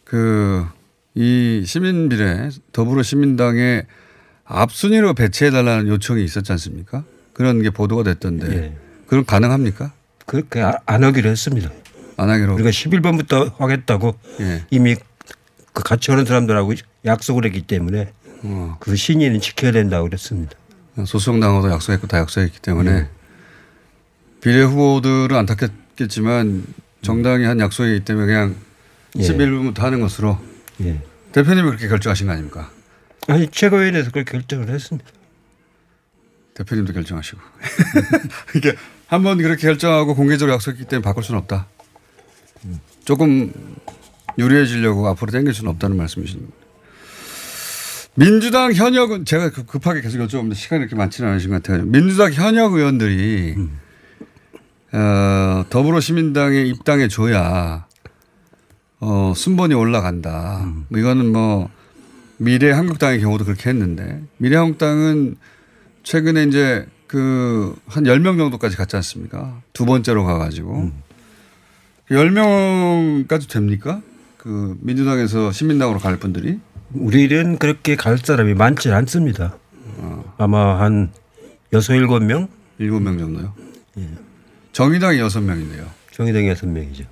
그 0.05 0.67
이 1.21 1.65
시민 1.67 2.09
비례 2.09 2.49
더불어 2.71 3.03
시민당에 3.03 3.83
앞순위로 4.49 5.14
배치해달라는 5.14 5.88
요청이 5.88 6.25
있었지 6.25 6.50
않습니까? 6.52 7.05
그런 7.35 7.62
게 7.62 7.71
보도가 7.71 8.02
됐던데 8.02 8.57
예. 8.57 8.76
그럼 9.07 9.25
가능합니까? 9.25 9.93
그렇게 10.26 10.61
아- 10.61 10.78
안 10.87 11.05
하기로 11.05 11.31
했습니다. 11.31 11.71
안 12.17 12.31
하기로. 12.31 12.55
우리가 12.55 12.71
11번부터 12.71 13.57
하겠다고 13.59 14.19
예. 14.40 14.64
이미 14.71 14.97
그 15.73 15.83
같이 15.83 16.11
하는 16.11 16.25
사람들하고 16.25 16.75
약속을 17.05 17.45
했기 17.45 17.62
때문에 17.62 18.12
어, 18.43 18.76
그 18.81 18.97
신의는 18.97 19.40
지켜야 19.40 19.71
된다고 19.73 20.07
그랬습니다. 20.09 20.57
소수정당하고도 20.97 21.71
약속했고 21.73 22.07
다 22.09 22.19
약속했기 22.19 22.61
때문에 22.61 23.09
비례 24.40 24.62
후보들은 24.62 25.37
안타깝겠지만 25.37 26.64
정당이 27.02 27.45
한 27.45 27.61
약속이기 27.61 28.05
때문에 28.05 28.26
그냥 28.26 28.57
예. 29.19 29.23
11분부터 29.23 29.78
하는 29.81 30.00
것으로 30.00 30.38
예. 30.83 31.00
대표님이 31.33 31.67
그렇게 31.69 31.87
결정하신 31.88 32.26
거 32.26 32.33
아닙니까? 32.33 32.71
아니 33.29 33.47
최고위원회에서 33.49 34.11
그렇게 34.11 34.33
결정을 34.33 34.69
했습니다. 34.71 35.09
대표님도 36.55 36.93
결정하시고. 36.93 37.39
이게 38.57 38.75
한 39.07 39.23
번 39.23 39.39
그렇게 39.39 39.63
결정하고 39.63 40.15
공개적으로 40.15 40.55
약속했기 40.55 40.85
때문에 40.87 41.03
바꿀 41.05 41.23
수는 41.23 41.41
없다. 41.41 41.67
조금 43.05 43.53
유리해지려고 44.39 45.07
앞으로 45.09 45.31
당길 45.31 45.55
수는 45.55 45.71
없다는 45.73 45.97
말씀이십니다. 45.97 46.53
민주당 48.15 48.73
현역은 48.73 49.25
제가 49.25 49.51
급- 49.51 49.67
급하게 49.69 50.01
계속 50.01 50.19
여쭤보는데 50.19 50.55
시간이 50.57 50.81
이렇게 50.83 50.97
많지는 50.97 51.31
않으신 51.31 51.51
것 51.51 51.63
같아요. 51.63 51.85
민주당 51.85 52.33
현역 52.33 52.73
의원들이 52.75 53.55
어, 54.93 55.65
더불어시민당에 55.71 56.63
입당해 56.63 57.09
줘야 57.09 57.87
어, 59.01 59.33
순번이 59.37 59.75
올라간다. 59.75 60.71
뭐 60.89 60.99
이거는 60.99 61.33
뭐 61.33 61.71
미래 62.38 62.71
한국당의 62.71 63.21
경우도 63.21 63.45
그렇게 63.45 63.71
했는데 63.71 64.23
미래 64.38 64.57
한국당은 64.57 65.37
최근에 66.02 66.45
이제 66.45 66.87
그 67.07 67.75
한 67.87 68.04
10명 68.04 68.38
정도까지 68.38 68.76
갔지 68.76 68.97
않습니까? 68.97 69.62
두 69.73 69.87
번째로 69.87 70.25
가가지고. 70.25 70.90
10명까지 72.11 73.50
됩니까? 73.50 74.02
그 74.37 74.76
민주당에서 74.80 75.52
신민당으로 75.52 75.99
갈 75.99 76.18
분들이? 76.18 76.59
우리는 76.92 77.59
그렇게 77.59 77.97
갈 77.97 78.18
사람이 78.18 78.54
많지 78.54 78.90
않습니다. 78.90 79.57
아마 80.37 80.80
한 80.80 81.11
여섯 81.73 81.95
일곱 81.95 82.23
명 82.23 82.49
7명 82.80 83.18
정도요. 83.18 83.54
정의당이 84.73 85.18
6명인데요. 85.18 85.87
정의당 86.12 86.47
여섯 86.49 86.66
명이죠. 86.66 87.04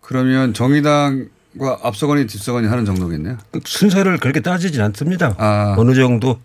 그러면 0.00 0.54
정의당 0.54 1.28
과 1.58 1.78
앞서거니 1.82 2.26
뒷서거니 2.26 2.66
하는 2.66 2.84
정도겠네요. 2.84 3.38
그 3.52 3.60
순서를 3.64 4.18
그렇게 4.18 4.40
따지진 4.40 4.80
않습니다. 4.82 5.34
아. 5.38 5.74
어느 5.78 5.94
정도 5.94 6.40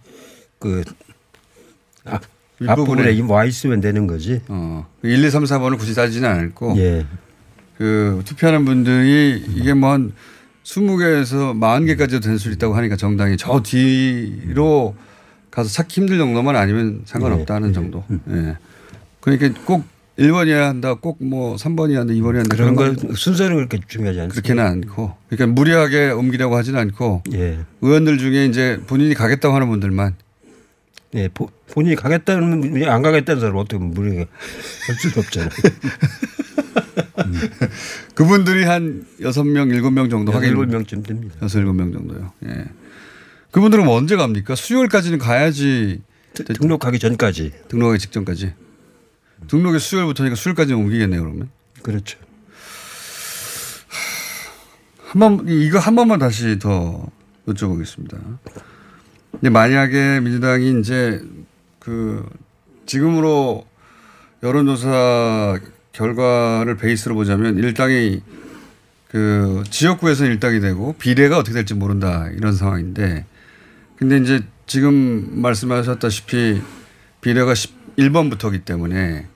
그 0.60 0.84
앞, 2.06 2.22
윗부분에- 2.62 2.70
앞부분에 2.70 3.22
와 3.22 3.46
있으면 3.46 3.82
되는 3.82 4.06
거지. 4.06 4.42
어. 4.50 4.86
1, 5.04 5.24
2, 5.24 5.30
3, 5.32 5.46
4번을 5.46 5.78
굳이 5.80 5.96
따지지는 5.96 6.30
않고 6.30 6.75
예. 6.78 7.06
그 7.78 8.22
투표하는 8.25 8.66
분들이 8.66 9.44
이게 9.56 9.74
뭐 9.74 9.92
한 9.94 10.12
20개에서 10.63 11.58
40개까지도 11.58 12.22
될 12.22 12.38
수 12.38 12.51
있다고 12.51 12.75
하니까 12.75 12.96
정당이 12.96 13.38
저 13.38 13.62
뒤로 13.63 14.94
가서 15.50 15.70
찾기 15.70 16.01
힘들 16.01 16.20
정도만 16.20 16.56
아니면 16.56 17.01
상관없다는 17.06 17.74
정도. 17.74 18.04
예. 18.30 18.58
그러니까 19.22 19.60
꼭 19.66 19.84
1번이어야 20.19 20.59
한다, 20.67 20.93
꼭 20.95 21.17
뭐 21.21 21.55
3번이어야 21.55 21.95
한다, 21.95 22.13
2번이어야 22.13 22.38
한다. 22.39 22.55
그런 22.55 22.75
건 22.75 22.95
순서는 23.15 23.55
그렇게 23.55 23.79
중요하지 23.88 24.19
않습니다. 24.21 24.41
그렇게는 24.41 24.63
않고. 24.63 25.15
그러니까 25.29 25.53
무리하게 25.55 26.09
옮기려고 26.11 26.57
하지는 26.57 26.79
않고 26.79 27.23
예. 27.33 27.59
의원들 27.81 28.17
중에 28.17 28.45
이제 28.45 28.79
본인이 28.88 29.13
가겠다고 29.13 29.55
하는 29.55 29.69
분들만 29.69 30.15
예. 31.15 31.29
보, 31.33 31.49
본인이 31.71 31.95
가겠다는 31.95 32.61
분이 32.61 32.85
안 32.88 33.01
가겠다는 33.01 33.39
사람 33.39 33.55
어떻게 33.57 33.81
무리가 33.83 34.25
할 34.88 34.95
수는 34.95 35.17
없잖아요. 35.19 35.49
그분들이 38.15 38.63
한 38.65 39.05
6명, 39.21 39.69
7명 39.81 40.09
정도 40.09 40.31
하긴 40.31 40.49
일곱 40.49 40.65
명쯤 40.69 41.03
됩니다. 41.03 41.35
여섯 41.41 41.59
일곱 41.59 41.73
명 41.73 41.91
정도요. 41.91 42.31
예. 42.45 42.65
그분들은 43.51 43.85
뭐 43.85 43.95
언제 43.95 44.15
갑니까? 44.15 44.55
수요일까지는 44.55 45.17
가야지 45.17 46.01
드- 46.33 46.43
등록하기 46.43 46.99
전까지. 46.99 47.51
등록하기 47.69 47.99
직전까지. 47.99 48.53
등록이 49.48 49.79
수요일부터니까 49.79 50.36
수요일까지 50.36 50.74
옮기겠네요, 50.74 51.22
그러면. 51.22 51.50
그렇죠. 51.81 52.19
한 55.00 55.19
번, 55.19 55.48
이거 55.48 55.79
한 55.79 55.96
번만 55.96 56.19
다시 56.19 56.60
더 56.60 57.08
여쭤보겠습니다. 57.48 58.38
근데 59.31 59.50
만약에 59.50 60.19
민주당이 60.19 60.79
이제 60.79 61.22
그 61.79 62.27
지금으로 62.86 63.65
여론조사 64.43 65.60
결과를 65.91 66.77
베이스로 66.77 67.15
보자면 67.15 67.58
일당이 67.58 68.22
그 69.10 69.63
지역구에서는 69.69 70.31
일당이 70.31 70.60
되고 70.60 70.93
비례가 70.93 71.38
어떻게 71.38 71.53
될지 71.55 71.74
모른다 71.74 72.29
이런 72.36 72.53
상황인데 72.53 73.25
근데 73.96 74.17
이제 74.17 74.41
지금 74.65 75.41
말씀하셨다시피 75.41 76.62
비례가 77.22 77.53
11번부터기 78.00 78.65
때문에 78.65 79.27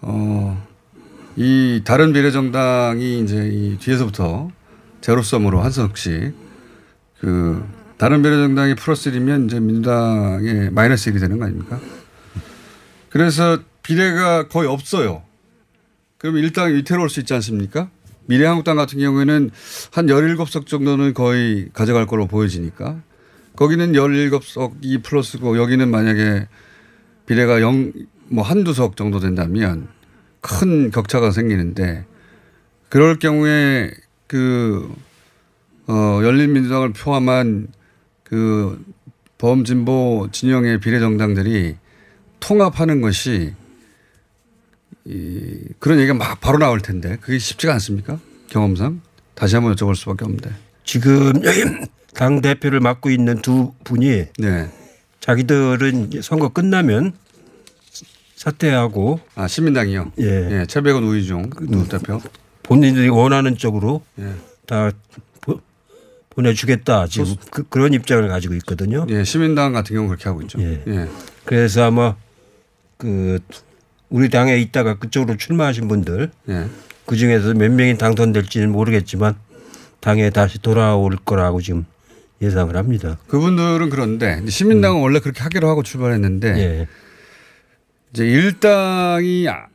어, 0.00 0.66
이 1.36 1.82
다른 1.84 2.12
비례정당이 2.12 3.20
이제 3.20 3.48
이 3.52 3.78
뒤에서부터 3.78 4.50
제로섬으로 5.00 5.60
한석씩 5.60 6.34
그 7.20 7.64
다른 7.96 8.22
비례정당이 8.22 8.74
플러스 8.76 9.10
1이면 9.10 9.46
이제 9.46 9.60
민주당의 9.60 10.70
마이너스 10.70 11.12
1이 11.12 11.20
되는 11.20 11.38
거 11.38 11.44
아닙니까? 11.46 11.80
그래서 13.10 13.58
비례가 13.82 14.48
거의 14.48 14.68
없어요. 14.68 15.22
그러면 16.18 16.42
일당이 16.42 16.74
위태로울 16.74 17.08
수 17.08 17.20
있지 17.20 17.34
않습니까? 17.34 17.90
미래한국당 18.26 18.76
같은 18.76 18.98
경우에는 18.98 19.50
한 19.92 20.06
17석 20.06 20.66
정도는 20.66 21.12
거의 21.12 21.68
가져갈 21.72 22.06
걸로 22.06 22.26
보여지니까 22.26 23.00
거기는 23.56 23.92
17석이 23.92 25.02
플러스고 25.02 25.58
여기는 25.58 25.88
만약에 25.90 26.48
비례가 27.26 27.60
0, 27.60 27.92
뭐 28.28 28.44
한두 28.44 28.72
석 28.74 28.96
정도 28.96 29.20
된다면 29.20 29.88
큰 30.40 30.90
격차가 30.90 31.30
생기는데 31.30 32.04
그럴 32.88 33.18
경우에 33.18 33.90
그, 34.26 34.92
어, 35.86 36.20
열린민주당을 36.22 36.92
포함한 36.92 37.68
그 38.22 38.84
범진보 39.38 40.28
진영의 40.32 40.80
비례정당들이 40.80 41.76
통합하는 42.40 43.00
것이 43.00 43.54
이 45.04 45.58
그런 45.78 45.98
얘기가 45.98 46.14
막 46.14 46.40
바로 46.40 46.58
나올 46.58 46.80
텐데 46.80 47.18
그게 47.20 47.38
쉽지가 47.38 47.72
않습니까? 47.74 48.18
경험상. 48.48 49.02
다시 49.34 49.56
한번 49.56 49.74
여쭤볼 49.74 49.94
수밖에 49.96 50.24
없는데. 50.24 50.50
지금 50.84 51.32
당 52.14 52.40
대표를 52.40 52.80
맡고 52.80 53.10
있는 53.10 53.42
두 53.42 53.72
분이 53.84 54.26
네. 54.38 54.70
자기들은 55.24 56.10
선거 56.20 56.50
끝나면 56.50 57.14
사퇴하고 58.36 59.20
아, 59.36 59.48
신민당이요? 59.48 60.12
예. 60.20 60.60
예. 60.60 60.66
최백은 60.66 61.02
우이종 61.02 61.48
누 61.62 61.88
대표. 61.88 62.20
본인들이 62.62 63.08
원하는 63.08 63.56
쪽으로 63.56 64.02
예. 64.18 64.34
다 64.66 64.90
보, 65.40 65.60
보내주겠다 66.28 67.06
지금 67.06 67.36
그, 67.50 67.66
그런 67.70 67.94
입장을 67.94 68.28
가지고 68.28 68.52
있거든요. 68.56 69.06
예. 69.08 69.24
시민당 69.24 69.72
같은 69.72 69.96
경우는 69.96 70.08
그렇게 70.14 70.28
하고 70.28 70.42
있죠. 70.42 70.60
예. 70.60 70.82
예. 70.86 71.08
그래서 71.46 71.84
아마 71.84 72.16
그 72.98 73.38
우리 74.10 74.28
당에 74.28 74.58
있다가 74.58 74.98
그쪽으로 74.98 75.38
출마하신 75.38 75.88
분들 75.88 76.30
예. 76.50 76.66
그 77.06 77.16
중에서 77.16 77.54
몇 77.54 77.72
명이 77.72 77.96
당선될지는 77.96 78.70
모르겠지만 78.70 79.36
당에 80.00 80.28
다시 80.28 80.58
돌아올 80.60 81.16
거라고 81.24 81.62
지금 81.62 81.86
예상을 82.44 82.74
합니다. 82.76 83.18
그분들은 83.28 83.90
그런데 83.90 84.42
시민당은 84.46 85.00
원래 85.00 85.18
그렇게 85.20 85.40
하기로 85.42 85.68
하고 85.68 85.82
출발했는데 85.82 86.50
음. 86.52 86.56
예. 86.58 86.88
이제 88.12 88.26
일당이 88.26 89.48
아- 89.48 89.66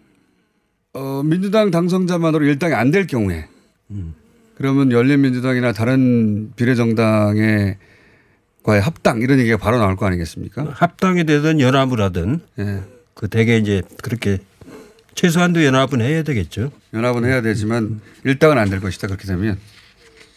어, 0.93 1.21
민주당 1.23 1.71
당선자만으로 1.71 2.45
일당이 2.45 2.73
안 2.73 2.91
될 2.91 3.05
경우에 3.07 3.47
음. 3.91 4.13
그러면 4.55 4.91
열린민주당이나 4.91 5.71
다른 5.71 6.51
비례정당의 6.55 7.77
과의 8.63 8.81
합당 8.81 9.21
이런 9.21 9.39
얘기가 9.39 9.57
바로 9.57 9.77
나올 9.77 9.95
거 9.95 10.05
아니겠습니까? 10.05 10.71
합당이 10.73 11.25
되든 11.25 11.59
연합을 11.59 12.01
하든 12.01 12.41
예. 12.59 12.81
그 13.13 13.27
대개 13.27 13.57
이제 13.57 13.81
그렇게 14.03 14.39
최소한도 15.15 15.63
연합은 15.65 16.01
해야 16.01 16.23
되겠죠. 16.23 16.71
연합은 16.93 17.25
해야 17.25 17.41
되지만 17.41 17.99
일당은 18.23 18.57
안 18.57 18.69
될 18.69 18.79
것이다 18.79 19.07
그렇게 19.07 19.25
되면 19.27 19.57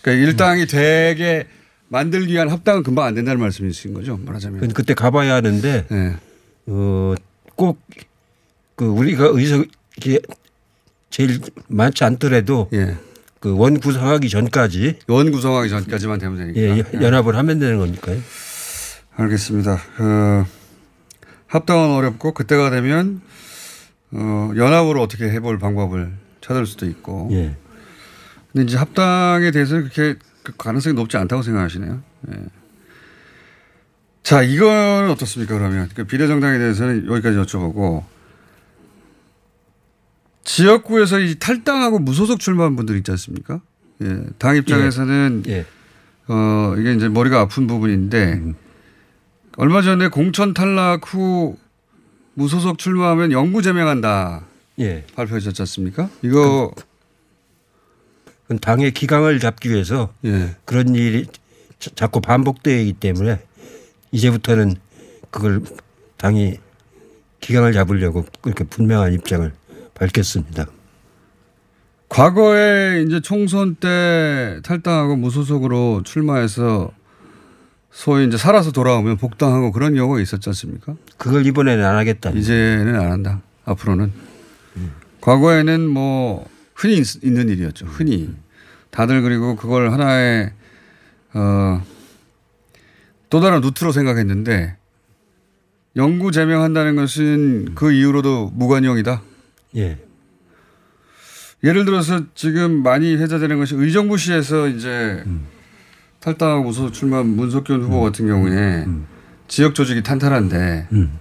그러니까 0.03 0.27
일당이 0.27 0.67
되게 0.67 1.47
만들기 1.93 2.33
위한 2.33 2.49
합당은 2.49 2.83
금방 2.83 3.05
안 3.05 3.15
된다는 3.15 3.39
말씀이신 3.41 3.93
거죠 3.93 4.19
말하자면. 4.25 4.73
그때 4.73 4.95
가봐야 4.95 5.35
하는데 5.35 5.87
예. 5.93 6.17
어, 6.67 7.15
꼭그 7.55 8.85
우리가 8.87 9.27
의석이 9.27 10.19
제일 11.11 11.39
많지 11.69 12.03
않더라도 12.05 12.71
예. 12.73 12.97
그원 13.41 13.79
구성하기 13.79 14.31
전까지 14.31 15.01
원 15.07 15.31
구성하기 15.33 15.69
전까지만 15.69 16.19
되면 16.19 16.39
되니까. 16.39 16.61
예, 16.61 16.79
여- 16.79 17.03
연합을 17.03 17.37
하면 17.37 17.59
되는 17.59 17.77
거니까요. 17.77 18.19
알겠습니다. 19.17 19.79
그 19.97 20.45
합당은 21.49 21.91
어렵고 21.95 22.33
그때가 22.33 22.71
되면 22.71 23.21
어, 24.13 24.51
연합으로 24.57 25.03
어떻게 25.03 25.25
해볼 25.29 25.59
방법을 25.59 26.11
찾을 26.41 26.65
수도 26.65 26.87
있고. 26.87 27.29
예. 27.33 27.55
근데 28.53 28.65
이제 28.65 28.79
합당에 28.79 29.51
대해서는 29.51 29.89
그렇게 29.91 30.19
그 30.43 30.53
가능성이 30.57 30.95
높지 30.95 31.17
않다고 31.17 31.43
생각하시네요. 31.43 32.03
예. 32.33 32.45
자, 34.23 34.43
이건 34.43 35.11
어떻습니까, 35.11 35.57
그러면? 35.59 35.89
그 35.95 36.05
비례정당에 36.05 36.59
대해서는 36.59 37.07
여기까지 37.07 37.37
여쭤보고, 37.39 38.05
지역구에서 40.45 41.21
이 41.21 41.37
탈당하고 41.39 41.99
무소속 41.99 42.41
출마한 42.41 42.77
분들 42.77 42.97
있지 42.99 43.11
않습니까? 43.11 43.61
예. 44.03 44.23
당 44.39 44.57
입장에서는, 44.57 45.45
예. 45.49 45.67
어, 46.29 46.75
이게 46.79 46.95
이제 46.95 47.09
머리가 47.09 47.41
아픈 47.41 47.67
부분인데, 47.67 48.43
얼마 49.57 49.83
전에 49.83 50.09
공천 50.09 50.55
탈락 50.55 51.13
후 51.13 51.57
무소속 52.35 52.79
출마하면 52.79 53.33
영구 53.33 53.63
제명한다 53.63 54.47
예. 54.79 55.05
발표하셨지 55.15 55.63
않습니까? 55.63 56.09
이거, 56.23 56.73
그건 56.75 56.92
당의 58.59 58.93
기강을 58.93 59.39
잡기 59.41 59.71
위해서 59.71 60.13
예. 60.25 60.57
그런 60.65 60.95
일이 60.95 61.27
자- 61.79 61.91
자꾸 61.95 62.21
반복되기 62.21 62.95
때문에 62.95 63.41
이제부터는 64.13 64.75
그걸 65.31 65.63
당이 66.17 66.59
기강을 67.41 67.73
잡으려고 67.73 68.25
그렇게 68.41 68.65
분명한 68.65 69.13
입장을 69.15 69.53
밝혔습니다. 69.95 70.67
과거에 72.09 73.03
이제 73.07 73.21
총선 73.21 73.75
때 73.75 74.61
탈당하고 74.63 75.17
무소속으로 75.17 76.03
출마해서 76.05 76.93
소위 77.91 78.27
이제 78.27 78.37
살아서 78.37 78.71
돌아오면 78.71 79.17
복당하고 79.17 79.73
그런 79.73 79.95
경우가 79.95 80.21
있었지 80.21 80.49
않습니까? 80.51 80.95
그걸 81.17 81.47
이번에는 81.47 81.85
안 81.85 81.97
하겠다. 81.97 82.31
이제는 82.31 82.95
안 82.97 83.11
한다. 83.13 83.43
앞으로는. 83.65 84.13
과거에는 85.21 85.89
뭐 85.89 86.47
흔히 86.75 86.97
있- 86.99 87.23
있는 87.25 87.49
일이었죠. 87.49 87.87
흔히. 87.87 88.35
다들 88.93 89.23
그리고 89.23 89.57
그걸 89.57 89.91
하나의 89.91 90.53
어, 91.33 91.83
또 93.31 93.41
다른 93.41 93.63
루트로 93.63 93.91
생각했는데 93.91 94.77
영구 95.97 96.31
제명한다는 96.31 96.95
것은 96.95 97.75
그 97.75 97.91
이후로도 97.91 98.53
무관용이다. 98.55 99.23
예. 99.77 99.99
예를 101.65 101.85
들어서 101.87 102.21
지금 102.35 102.83
많이 102.83 103.17
회자되는 103.17 103.59
것이 103.59 103.75
의정부 103.75 104.19
시에서 104.19 104.69
이제 104.69 105.25
탈당하고 106.21 106.65
무소 106.65 106.93
출마한 106.93 107.29
문석균 107.29 107.83
후보 107.83 108.03
같은 108.03 108.27
경우에 108.27 108.87
지역 109.49 109.75
조직이 109.75 110.03
탄탄한데 110.03 110.89
음. 110.93 111.19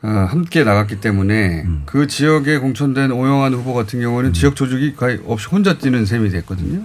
어, 0.00 0.08
함께 0.08 0.62
나갔기 0.62 1.00
때문에 1.00 1.66
그 1.84 2.06
지역에 2.06 2.58
공천된 2.58 3.10
오영환 3.10 3.52
후보 3.52 3.74
같은 3.74 4.00
경우는 4.00 4.32
지역 4.32 4.54
조직이 4.54 4.94
거의 4.94 5.20
없이 5.26 5.48
혼자 5.48 5.76
뛰는 5.78 6.06
셈이 6.06 6.30
됐거든요. 6.30 6.84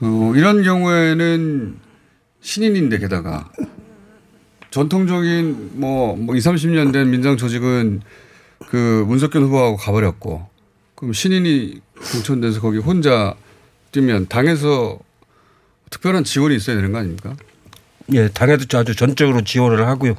어, 0.00 0.32
이런 0.36 0.62
경우에는 0.62 1.76
신인인데 2.40 2.98
게다가 2.98 3.50
전통적인 4.70 5.72
뭐, 5.74 6.14
뭐 6.14 6.36
20, 6.36 6.52
30년 6.52 6.92
된 6.92 7.10
민당 7.10 7.36
조직은 7.36 8.02
그 8.68 9.04
문석균 9.08 9.42
후보하고 9.42 9.76
가버렸고 9.76 10.48
그럼 10.94 11.12
신인이 11.12 11.80
공천돼서 12.12 12.60
거기 12.60 12.78
혼자 12.78 13.34
뛰면 13.90 14.28
당에서 14.28 14.98
특별한 15.90 16.24
지원이 16.24 16.54
있어야 16.54 16.76
되는 16.76 16.92
거 16.92 16.98
아닙니까? 16.98 17.34
예, 18.12 18.28
당에도 18.28 18.78
아주 18.78 18.94
전적으로 18.94 19.42
지원을 19.42 19.86
하고요. 19.86 20.14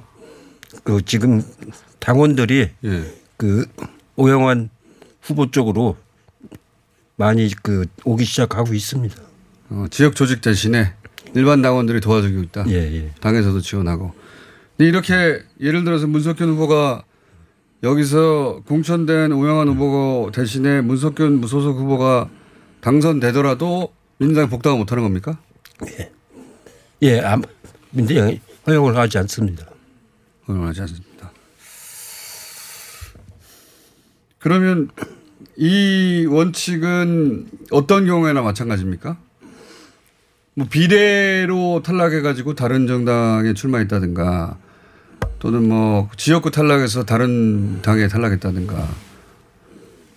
그 0.83 1.01
지금 1.03 1.43
당원들이 1.99 2.69
예. 2.85 3.03
그 3.37 3.65
오영환 4.15 4.69
후보 5.21 5.51
쪽으로 5.51 5.97
많이 7.15 7.49
그 7.61 7.85
오기 8.05 8.23
시작하고 8.25 8.73
있습니다. 8.73 9.15
어, 9.71 9.85
지역 9.91 10.15
조직 10.15 10.41
대신에 10.41 10.93
일반 11.35 11.61
당원들이 11.61 12.01
도와주고 12.01 12.41
있다. 12.43 12.65
예, 12.69 12.75
예. 12.75 13.11
당에서도 13.21 13.59
지원하고. 13.61 14.13
이렇게 14.77 15.41
예를 15.59 15.83
들어서 15.83 16.07
문석균 16.07 16.49
후보가 16.49 17.03
여기서 17.83 18.63
공천된 18.65 19.31
오영환 19.31 19.67
후보 19.67 20.31
대신에 20.33 20.81
문석균 20.81 21.39
무소속 21.39 21.77
후보가 21.77 22.29
당선되더라도 22.81 23.93
민주당이 24.17 24.49
복당을 24.49 24.77
못하는 24.77 25.03
겁니까? 25.03 25.37
예, 27.01 27.19
아무 27.19 27.43
민주당이 27.91 28.39
허용을 28.67 28.97
하지 28.97 29.17
않습니다. 29.19 29.65
허용하지 30.49 30.81
않습니다. 30.81 31.31
그러면 34.39 34.89
이 35.55 36.25
원칙은 36.29 37.47
어떤 37.71 38.05
경우에나 38.05 38.41
마찬가지입니까? 38.41 39.17
뭐 40.55 40.67
비례로 40.69 41.83
탈락해가지고 41.83 42.55
다른 42.55 42.87
정당에 42.87 43.53
출마했다든가 43.53 44.57
또는 45.39 45.69
뭐 45.69 46.09
지역구 46.17 46.51
탈락해서 46.51 47.05
다른 47.05 47.81
당에 47.81 48.07
탈락했다든가 48.07 48.87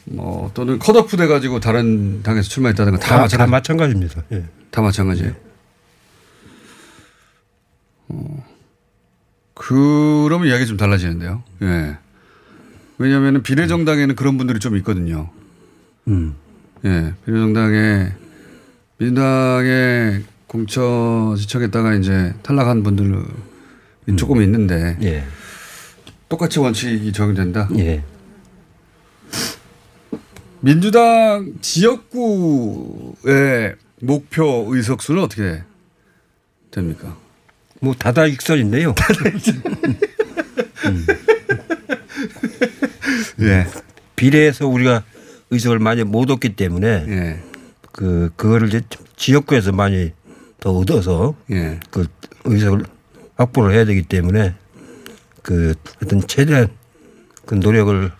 뭐 0.07 0.51
또는 0.55 0.79
컷오프 0.79 1.17
돼가지고 1.17 1.61
다른 1.61 2.23
당에서 2.23 2.49
출마했다든가 2.49 2.99
다, 2.99 3.07
다, 3.07 3.29
다 3.29 3.47
마찬가지, 3.47 3.51
마찬가지입니다. 3.95 4.23
예. 4.33 4.49
다 4.71 4.83
마찬가지예요. 4.83 5.33
어, 8.09 8.52
그러면 9.65 10.49
이야기 10.49 10.67
좀 10.67 10.77
달라지는데요. 10.77 11.45
예. 11.63 11.97
왜냐하면 12.99 13.45
비례정당에는 13.45 14.17
그런 14.17 14.37
분들이 14.37 14.59
좀 14.59 14.77
있거든요. 14.79 15.31
음. 16.09 16.35
예. 16.85 17.15
비례정당에 17.25 18.13
민주당에 18.99 20.23
공천 20.49 21.37
지청했다가 21.37 21.95
이제 21.95 22.35
탈락한 22.43 22.83
분들이 22.83 23.15
조금 24.17 24.43
있는데 24.43 24.99
예. 25.03 25.25
똑같이 26.29 26.59
원칙이 26.59 27.13
적용된다. 27.13 27.69
예. 27.79 28.03
민주당 30.59 31.53
지역구의 31.61 32.67
목표 34.01 34.67
의석수는 34.71 35.23
어떻게 35.23 35.63
됩니까? 36.73 37.22
뭐 37.83 37.95
다다익선인데요. 37.99 38.95
예. 43.43 43.67
비례해서 44.15 44.69
우리가 44.69 45.03
의석을 45.51 45.81
많이 45.81 46.05
못 46.05 46.31
얻기 46.31 46.55
때문에 46.55 47.05
예. 47.09 47.43
그 47.91 48.31
그거를 48.37 48.69
이제 48.69 48.83
지역구에서 49.17 49.73
많이 49.73 50.13
더 50.61 50.71
얻어서 50.71 51.35
예. 51.51 51.81
그 51.91 52.07
의석을 52.45 52.85
확보를 53.37 53.75
해야 53.75 53.85
되기 53.85 54.03
때문에 54.03 54.55
그 55.43 55.75
어떤 56.01 56.25
최대한 56.29 56.69
그 57.47 57.57
노력을 57.57 58.13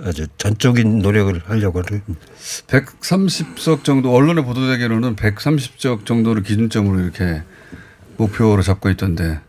아주 0.00 0.26
전적인 0.36 0.98
노력을 0.98 1.40
하려고 1.46 1.80
하는 1.80 2.02
130석 2.66 3.82
정도 3.82 4.14
언론에 4.14 4.42
보도되기로는 4.42 5.16
130석 5.16 6.04
정도를 6.04 6.42
기준점으로 6.42 7.00
이렇게 7.00 7.42
목표로 8.16 8.62
잡고 8.62 8.90
있던데 8.90 9.40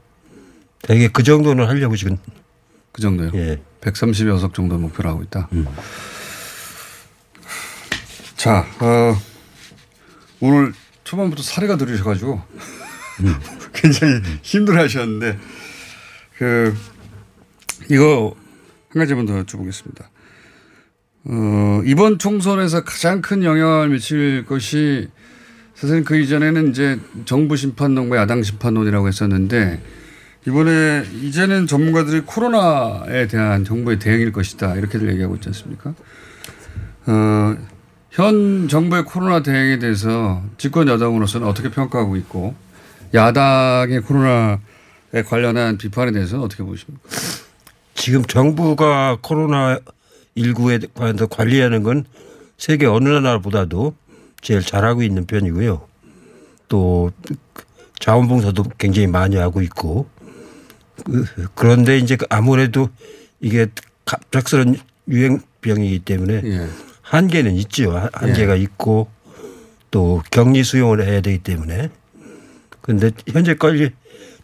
되게 0.81 1.07
그 1.07 1.23
정도는 1.23 1.67
하려고 1.67 1.95
지금 1.95 2.17
그 2.91 3.01
정도요. 3.01 3.31
예. 3.35 3.61
130여석 3.81 4.53
정도 4.53 4.77
목표로 4.77 5.09
하고 5.09 5.23
있다. 5.23 5.49
자, 8.35 8.65
어, 8.79 9.17
오늘 10.39 10.73
초반부터 11.03 11.43
사례가 11.43 11.77
들으셔가지고 11.77 12.41
굉장히 13.73 14.21
힘들어 14.41 14.81
하셨는데 14.83 15.39
그 16.37 16.75
이거 17.89 18.35
한 18.89 18.99
가지만 18.99 19.25
더 19.25 19.33
여쭤보겠습니다. 19.43 20.05
어, 21.25 21.81
이번 21.85 22.19
총선에서 22.19 22.83
가장 22.83 23.21
큰 23.21 23.43
영향을 23.43 23.89
미칠 23.89 24.45
것이 24.45 25.09
사실 25.75 26.03
그 26.03 26.17
이전에는 26.17 26.69
이제 26.69 26.99
정부 27.25 27.57
심판론과 27.57 28.17
야당 28.17 28.41
심판론이라고 28.41 29.07
했었는데 29.07 29.81
이번에 30.47 31.03
이제는 31.21 31.67
전문가들이 31.67 32.21
코로나에 32.21 33.27
대한 33.27 33.65
정부의 33.65 33.99
대응일 33.99 34.31
것이다 34.31 34.75
이렇게들 34.75 35.09
얘기하고 35.11 35.35
있지 35.35 35.49
않습니까? 35.49 35.93
어, 37.07 37.57
현 38.11 38.67
정부의 38.69 39.03
코로나 39.03 39.43
대응에 39.43 39.79
대해서 39.79 40.41
집권 40.57 40.87
여당으로서는 40.87 41.45
어떻게 41.47 41.69
평가하고 41.69 42.15
있고 42.17 42.55
야당의 43.13 44.01
코로나에 44.01 45.23
관련한 45.27 45.77
비판에 45.77 46.11
대해서는 46.11 46.43
어떻게 46.43 46.63
보십니까? 46.63 47.09
지금 47.95 48.23
정부가 48.23 49.17
코로나 49.21 49.79
19에 50.37 50.93
관해서 50.93 51.25
관리하는 51.27 51.83
건 51.83 52.05
세계 52.57 52.85
어느 52.85 53.09
나라보다도 53.09 53.95
제일 54.41 54.61
잘하고 54.61 55.01
있는 55.03 55.25
편이고요. 55.25 55.87
또 56.67 57.11
자원봉사도 57.99 58.63
굉장히 58.77 59.07
많이 59.07 59.35
하고 59.37 59.61
있고 59.61 60.07
그- 61.03 61.25
그런데 61.55 61.97
이제 61.97 62.17
아무래도 62.29 62.89
이게 63.39 63.67
갑작스런 64.05 64.75
유행병이기 65.07 65.99
때문에 65.99 66.41
예. 66.45 66.67
한계는 67.01 67.55
있죠. 67.55 67.91
한- 67.91 68.09
한계가 68.13 68.55
있고 68.55 69.09
또 69.91 70.21
격리 70.31 70.63
수용을 70.63 71.05
해야 71.05 71.21
되기 71.21 71.37
때문에 71.39 71.89
근데 72.81 73.11
현재까지 73.27 73.91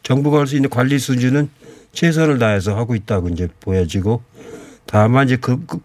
정부가 0.03 0.39
할 0.39 0.47
수 0.47 0.55
있는 0.55 0.69
관리 0.69 0.97
수준은 0.97 1.49
최선을 1.93 2.39
다해서 2.39 2.75
하고 2.75 2.95
있다고 2.95 3.29
이제 3.29 3.47
보여지고 3.59 4.23
다만 4.85 5.25
이제 5.27 5.35
그, 5.35 5.63
그, 5.65 5.79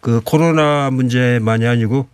그 0.00 0.20
코로나 0.24 0.90
문제만이 0.90 1.66
아니고 1.66 2.08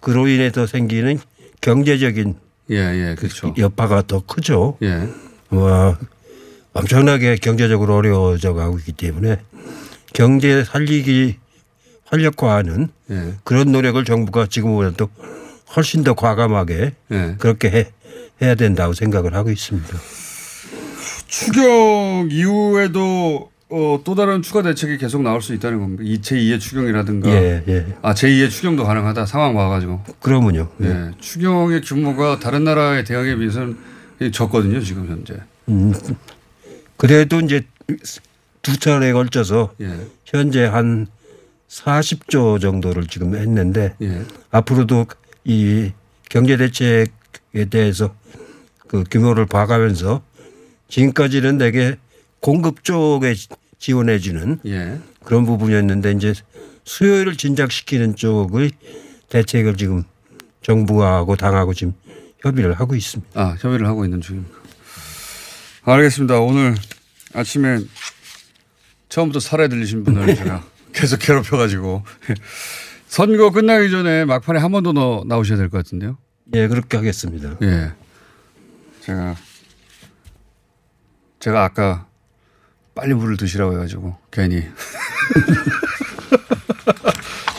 그로 0.00 0.28
인해서 0.28 0.66
생기는 0.66 1.18
경제적인 1.60 2.36
예, 2.70 2.76
예, 2.76 3.14
그렇죠. 3.18 3.54
여파가 3.56 4.02
더 4.02 4.20
크죠. 4.24 4.76
예. 4.82 5.08
와 5.50 5.98
엄청나게 6.74 7.36
경제적으로 7.36 7.96
어려워져 7.96 8.52
가고 8.52 8.78
있기 8.78 8.92
때문에 8.92 9.40
경제 10.12 10.64
살리기 10.64 11.36
활력화하는 12.06 12.88
예. 13.10 13.34
그런 13.44 13.72
노력을 13.72 14.02
정부가 14.04 14.46
지금보다도 14.46 15.08
훨씬 15.76 16.04
더 16.04 16.14
과감하게 16.14 16.92
예. 17.12 17.34
그렇게 17.38 17.70
해, 17.70 17.90
해야 18.42 18.54
된다고 18.54 18.92
생각을 18.92 19.34
하고 19.34 19.50
있습니다. 19.50 19.98
추경 21.26 22.28
이후에도 22.30 23.50
어, 23.70 24.00
또 24.02 24.14
다른 24.14 24.40
추가 24.40 24.62
대책이 24.62 24.96
계속 24.96 25.22
나올 25.22 25.42
수 25.42 25.52
있다는 25.52 25.78
겁니다. 25.80 26.02
이 26.06 26.18
제2의 26.20 26.58
추경이라든가. 26.58 27.28
예, 27.30 27.62
예. 27.68 27.86
아, 28.00 28.14
제2의 28.14 28.50
추경도 28.50 28.84
가능하다. 28.84 29.26
상황 29.26 29.54
봐가지고. 29.54 30.02
그러면요. 30.20 30.68
예. 30.82 31.10
추경의 31.20 31.82
규모가 31.82 32.38
다른 32.38 32.64
나라의 32.64 33.04
대응에 33.04 33.36
비해서는 33.36 33.76
예, 34.22 34.30
졌거든요 34.30 34.80
지금 34.80 35.06
현재. 35.08 35.34
음, 35.68 35.92
그래도 36.96 37.40
이제 37.40 37.66
두 38.62 38.78
차례에 38.78 39.12
걸쳐서 39.12 39.74
예. 39.82 40.06
현재 40.24 40.64
한 40.64 41.06
40조 41.68 42.60
정도를 42.60 43.06
지금 43.06 43.34
했는데 43.34 43.94
예. 44.00 44.22
앞으로도 44.50 45.06
이 45.44 45.92
경제 46.30 46.56
대책에 46.56 47.66
대해서 47.70 48.14
그 48.88 49.04
규모를 49.10 49.44
봐가면서 49.44 50.22
지금까지는 50.88 51.58
되게 51.58 51.98
공급 52.40 52.84
쪽에 52.84 53.34
지원해 53.78 54.18
주는 54.18 54.58
예. 54.66 54.98
그런 55.24 55.44
부분이었는데 55.46 56.12
이제 56.12 56.34
수요를 56.84 57.36
진작시키는 57.36 58.16
쪽의 58.16 58.72
대책을 59.28 59.76
지금 59.76 60.04
정부하고 60.62 61.36
당하고 61.36 61.74
지금 61.74 61.94
협의를 62.40 62.74
하고 62.74 62.94
있습니다. 62.94 63.40
아 63.40 63.56
협의를 63.60 63.86
하고 63.86 64.04
있는 64.04 64.20
중입니다. 64.20 64.56
알겠습니다. 65.82 66.40
오늘 66.40 66.74
아침에 67.34 67.78
처음부터 69.08 69.40
살해 69.40 69.68
들리신 69.68 70.04
분을 70.04 70.34
제가 70.34 70.64
계속 70.92 71.18
괴롭혀가지고 71.20 72.02
선거 73.08 73.50
끝나기 73.50 73.90
전에 73.90 74.24
막판에 74.24 74.58
한 74.58 74.70
번더 74.72 75.24
나오셔야 75.26 75.56
될 75.58 75.68
것 75.70 75.78
같은데요. 75.78 76.18
예, 76.54 76.68
그렇게 76.68 76.96
하겠습니다. 76.96 77.56
예. 77.62 77.92
제가 79.02 79.36
제가 81.40 81.64
아까 81.64 82.07
빨리 82.98 83.14
물을 83.14 83.36
드시라고 83.36 83.74
해가지고 83.74 84.16
괜히 84.32 84.64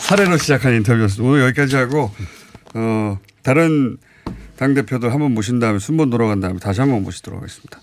사례로 0.00 0.36
시작한 0.36 0.74
인터뷰였습니다. 0.74 1.26
오늘 1.26 1.46
여기까지 1.46 1.76
하고 1.76 2.10
어 2.74 3.18
다른 3.42 3.96
당 4.58 4.74
대표들 4.74 5.14
한번 5.14 5.32
모신 5.32 5.58
다음에 5.58 5.78
순번 5.78 6.10
돌아간 6.10 6.40
다음에 6.40 6.58
다시 6.58 6.82
한번 6.82 7.04
모시도록 7.04 7.40
하겠습니다. 7.40 7.80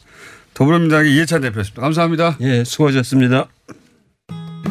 더불어민주당의 0.54 1.16
이해찬 1.16 1.42
대표였습니다. 1.42 1.82
감사합니다. 1.82 2.38
예, 2.42 2.64
수고하셨습니다. 2.64 3.48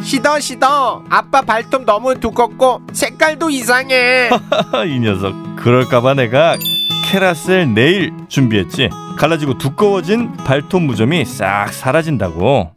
시더 0.01 0.39
시더 0.39 1.03
아빠 1.09 1.41
발톱 1.41 1.83
너무 1.83 2.17
두껍고 2.17 2.83
색깔도 2.93 3.49
이상해 3.49 4.29
이 4.87 4.99
녀석 4.99 5.35
그럴까봐 5.57 6.13
내가 6.13 6.55
캐라셀 7.03 7.73
네일 7.73 8.13
준비했지 8.29 8.89
갈라지고 9.17 9.57
두꺼워진 9.57 10.31
발톱 10.37 10.83
무좀이 10.83 11.25
싹 11.25 11.73
사라진다고 11.73 12.76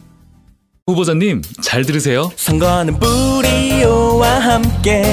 후보자님 0.87 1.41
잘 1.61 1.85
들으세요. 1.85 2.31
선거는 2.35 2.99
뿌리오와 2.99 4.27
함께. 4.39 5.03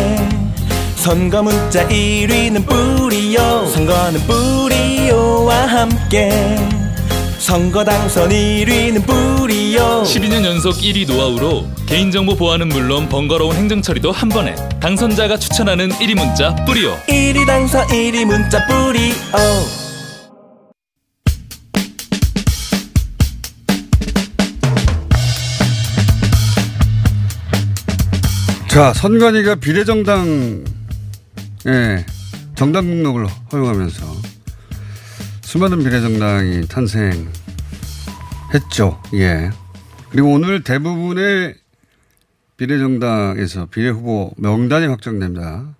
선거 0.97 1.43
문자 1.43 1.87
1위는 1.87 2.67
뿌리오. 2.67 3.67
선거는 3.67 4.21
뿌리오와 4.21 5.55
함께. 5.67 6.31
선거 7.39 7.85
당선 7.85 8.31
1위는 8.31 9.07
뿌리오. 9.07 10.03
12년 10.05 10.45
연속 10.45 10.75
1위 10.77 11.07
노하우로 11.07 11.67
개인정보 11.87 12.37
보안은 12.37 12.69
물론 12.69 13.09
번거로운 13.09 13.55
행정처리도 13.55 14.11
한 14.11 14.31
번에. 14.31 14.55
당선자가 14.81 15.37
추천하는 15.39 15.91
1위 15.91 16.15
문자 16.15 16.55
뿌리오. 16.65 16.97
1위 17.09 17.47
당선 17.47 17.87
1위 17.89 18.25
문자 18.25 18.67
뿌리오 18.67 19.13
자, 28.69 28.93
선관위가 28.93 29.57
비례정당에 29.57 30.63
정당 32.55 32.85
등록을 32.85 33.27
허용하면서 33.27 34.07
수많은 35.41 35.79
비례정당이 35.79 36.69
탄생했죠. 36.69 37.33
예. 39.15 39.51
그리고 40.11 40.33
오늘 40.33 40.63
대부분의 40.63 41.55
비례정당에서 42.59 43.67
비례후보 43.67 44.35
명단이 44.37 44.87
확정됩니다. 44.87 45.75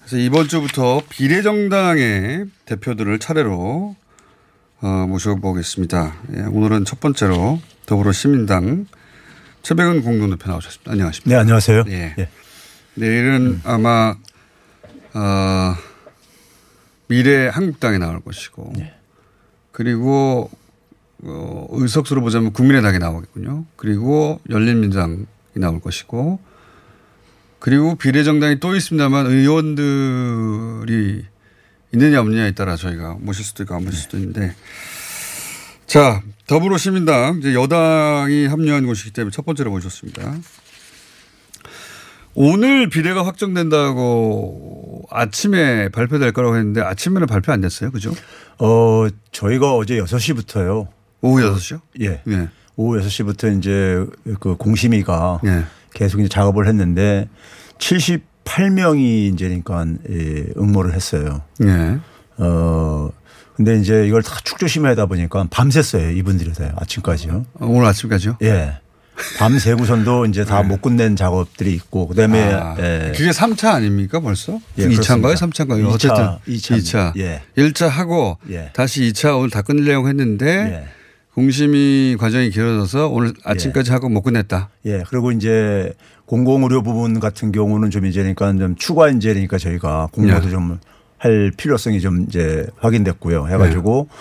그래서 0.00 0.16
이번 0.18 0.48
주부터 0.48 1.00
비례정당의 1.08 2.46
대표들을 2.64 3.18
차례로 3.20 3.94
어, 4.80 5.06
모셔보겠습니다. 5.08 6.16
예, 6.36 6.40
오늘은 6.42 6.84
첫 6.84 6.98
번째로 7.00 7.60
더불어시민당 7.86 8.86
최백은 9.66 10.02
공동대표 10.02 10.48
나오셨습니다. 10.48 10.92
안녕하십니까. 10.92 11.28
네, 11.28 11.40
안녕하세요. 11.40 11.84
예. 11.88 12.14
예. 12.18 12.28
내일은 12.94 13.60
아마 13.64 14.14
어, 15.12 15.74
미래 17.08 17.48
한국당에 17.48 17.98
나올 17.98 18.20
것이고 18.20 18.72
그리고 19.72 20.52
어, 21.24 21.66
의석수로 21.70 22.20
보자면 22.20 22.52
국민의당이 22.52 23.00
나오겠군요. 23.00 23.64
그리고 23.74 24.40
열린민주당이 24.48 25.26
나올 25.54 25.80
것이고 25.80 26.38
그리고 27.58 27.96
비례정당이 27.96 28.60
또 28.60 28.76
있습니다만 28.76 29.26
의원들이 29.26 30.44
있느냐 31.92 32.20
없느냐에 32.20 32.52
따라 32.52 32.76
저희가 32.76 33.16
모실 33.18 33.44
수도 33.44 33.64
있고 33.64 33.74
안 33.74 33.84
모실 33.84 33.98
수도 33.98 34.16
있는데 34.18 34.54
자 35.86 36.22
더불어시민당 36.46 37.38
이제 37.38 37.54
여당이 37.54 38.46
합류한 38.46 38.86
곳이기 38.86 39.12
때문에 39.12 39.30
첫 39.32 39.44
번째로 39.44 39.70
모셨습니다. 39.70 40.34
오늘 42.34 42.88
비례가 42.88 43.24
확정된다고 43.24 45.06
아침에 45.10 45.88
발표될 45.88 46.32
거라고 46.32 46.56
했는데 46.56 46.82
아침에는 46.82 47.26
발표 47.26 47.50
안 47.52 47.60
됐어요. 47.62 47.90
그죠? 47.90 48.12
어, 48.58 49.06
저희가 49.32 49.74
어제 49.74 49.96
6시부터요. 49.96 50.86
오후 51.22 51.40
6시요? 51.40 51.80
예. 52.00 52.20
네. 52.24 52.48
오후 52.76 53.00
6시부터 53.00 53.56
이제 53.58 54.04
그 54.38 54.56
공심위가 54.56 55.40
예. 55.46 55.64
계속 55.94 56.20
이제 56.20 56.28
작업을 56.28 56.68
했는데 56.68 57.28
78명이 57.78 59.32
이제 59.32 59.46
그러니까 59.48 59.86
예, 60.10 60.46
응모를 60.58 60.92
했어요. 60.92 61.42
예. 61.62 61.98
어, 62.36 63.10
근데 63.56 63.78
이제 63.78 64.06
이걸 64.06 64.22
다 64.22 64.36
축조심해 64.44 64.88
하다 64.90 65.06
보니까 65.06 65.44
밤샜어요. 65.50 66.16
이분들이 66.16 66.52
다 66.52 66.72
아침까지요. 66.76 67.46
어, 67.54 67.66
오늘 67.66 67.86
아침까지요? 67.86 68.36
예. 68.42 68.74
밤새고선도 69.38 70.26
이제 70.26 70.44
다못 70.44 70.82
끝낸 70.82 71.16
작업들이 71.16 71.72
있고 71.72 72.06
그다음에 72.06 72.48
네. 72.48 72.54
아, 72.54 72.76
예. 72.78 73.12
그게 73.16 73.30
3차 73.30 73.72
아닙니까 73.72 74.20
벌써? 74.20 74.60
예, 74.76 74.86
2차인가요? 74.88 75.22
그렇습니다. 75.22 75.46
3차인가요? 75.46 75.86
2차, 75.86 75.94
어쨌든 75.94 76.24
2차. 76.46 76.76
2차. 76.78 77.16
예. 77.16 77.42
1차 77.56 77.88
하고 77.88 78.36
예. 78.50 78.70
다시 78.74 79.00
2차 79.10 79.38
오늘 79.38 79.48
다 79.48 79.62
끝내려고 79.62 80.08
했는데 80.08 80.46
예. 80.46 80.88
공심위 81.34 82.16
과정이 82.18 82.50
길어져서 82.50 83.08
오늘 83.08 83.32
아침까지 83.44 83.90
하고 83.90 84.10
못 84.10 84.20
끝냈다. 84.22 84.68
예. 84.84 85.02
그리고 85.08 85.32
이제 85.32 85.92
공공의료 86.26 86.82
부분 86.82 87.20
같은 87.20 87.52
경우는 87.52 87.90
좀 87.90 88.04
이제 88.04 88.20
그러니까 88.20 88.52
좀 88.52 88.74
추가 88.76 89.08
인재니까 89.08 89.56
저희가 89.58 90.08
공모도 90.12 90.46
예. 90.46 90.50
좀 90.50 90.78
할 91.18 91.52
필요성이 91.56 92.00
좀 92.00 92.26
이제 92.28 92.66
확인됐고요. 92.78 93.48
해가지고 93.48 94.08
네. 94.10 94.16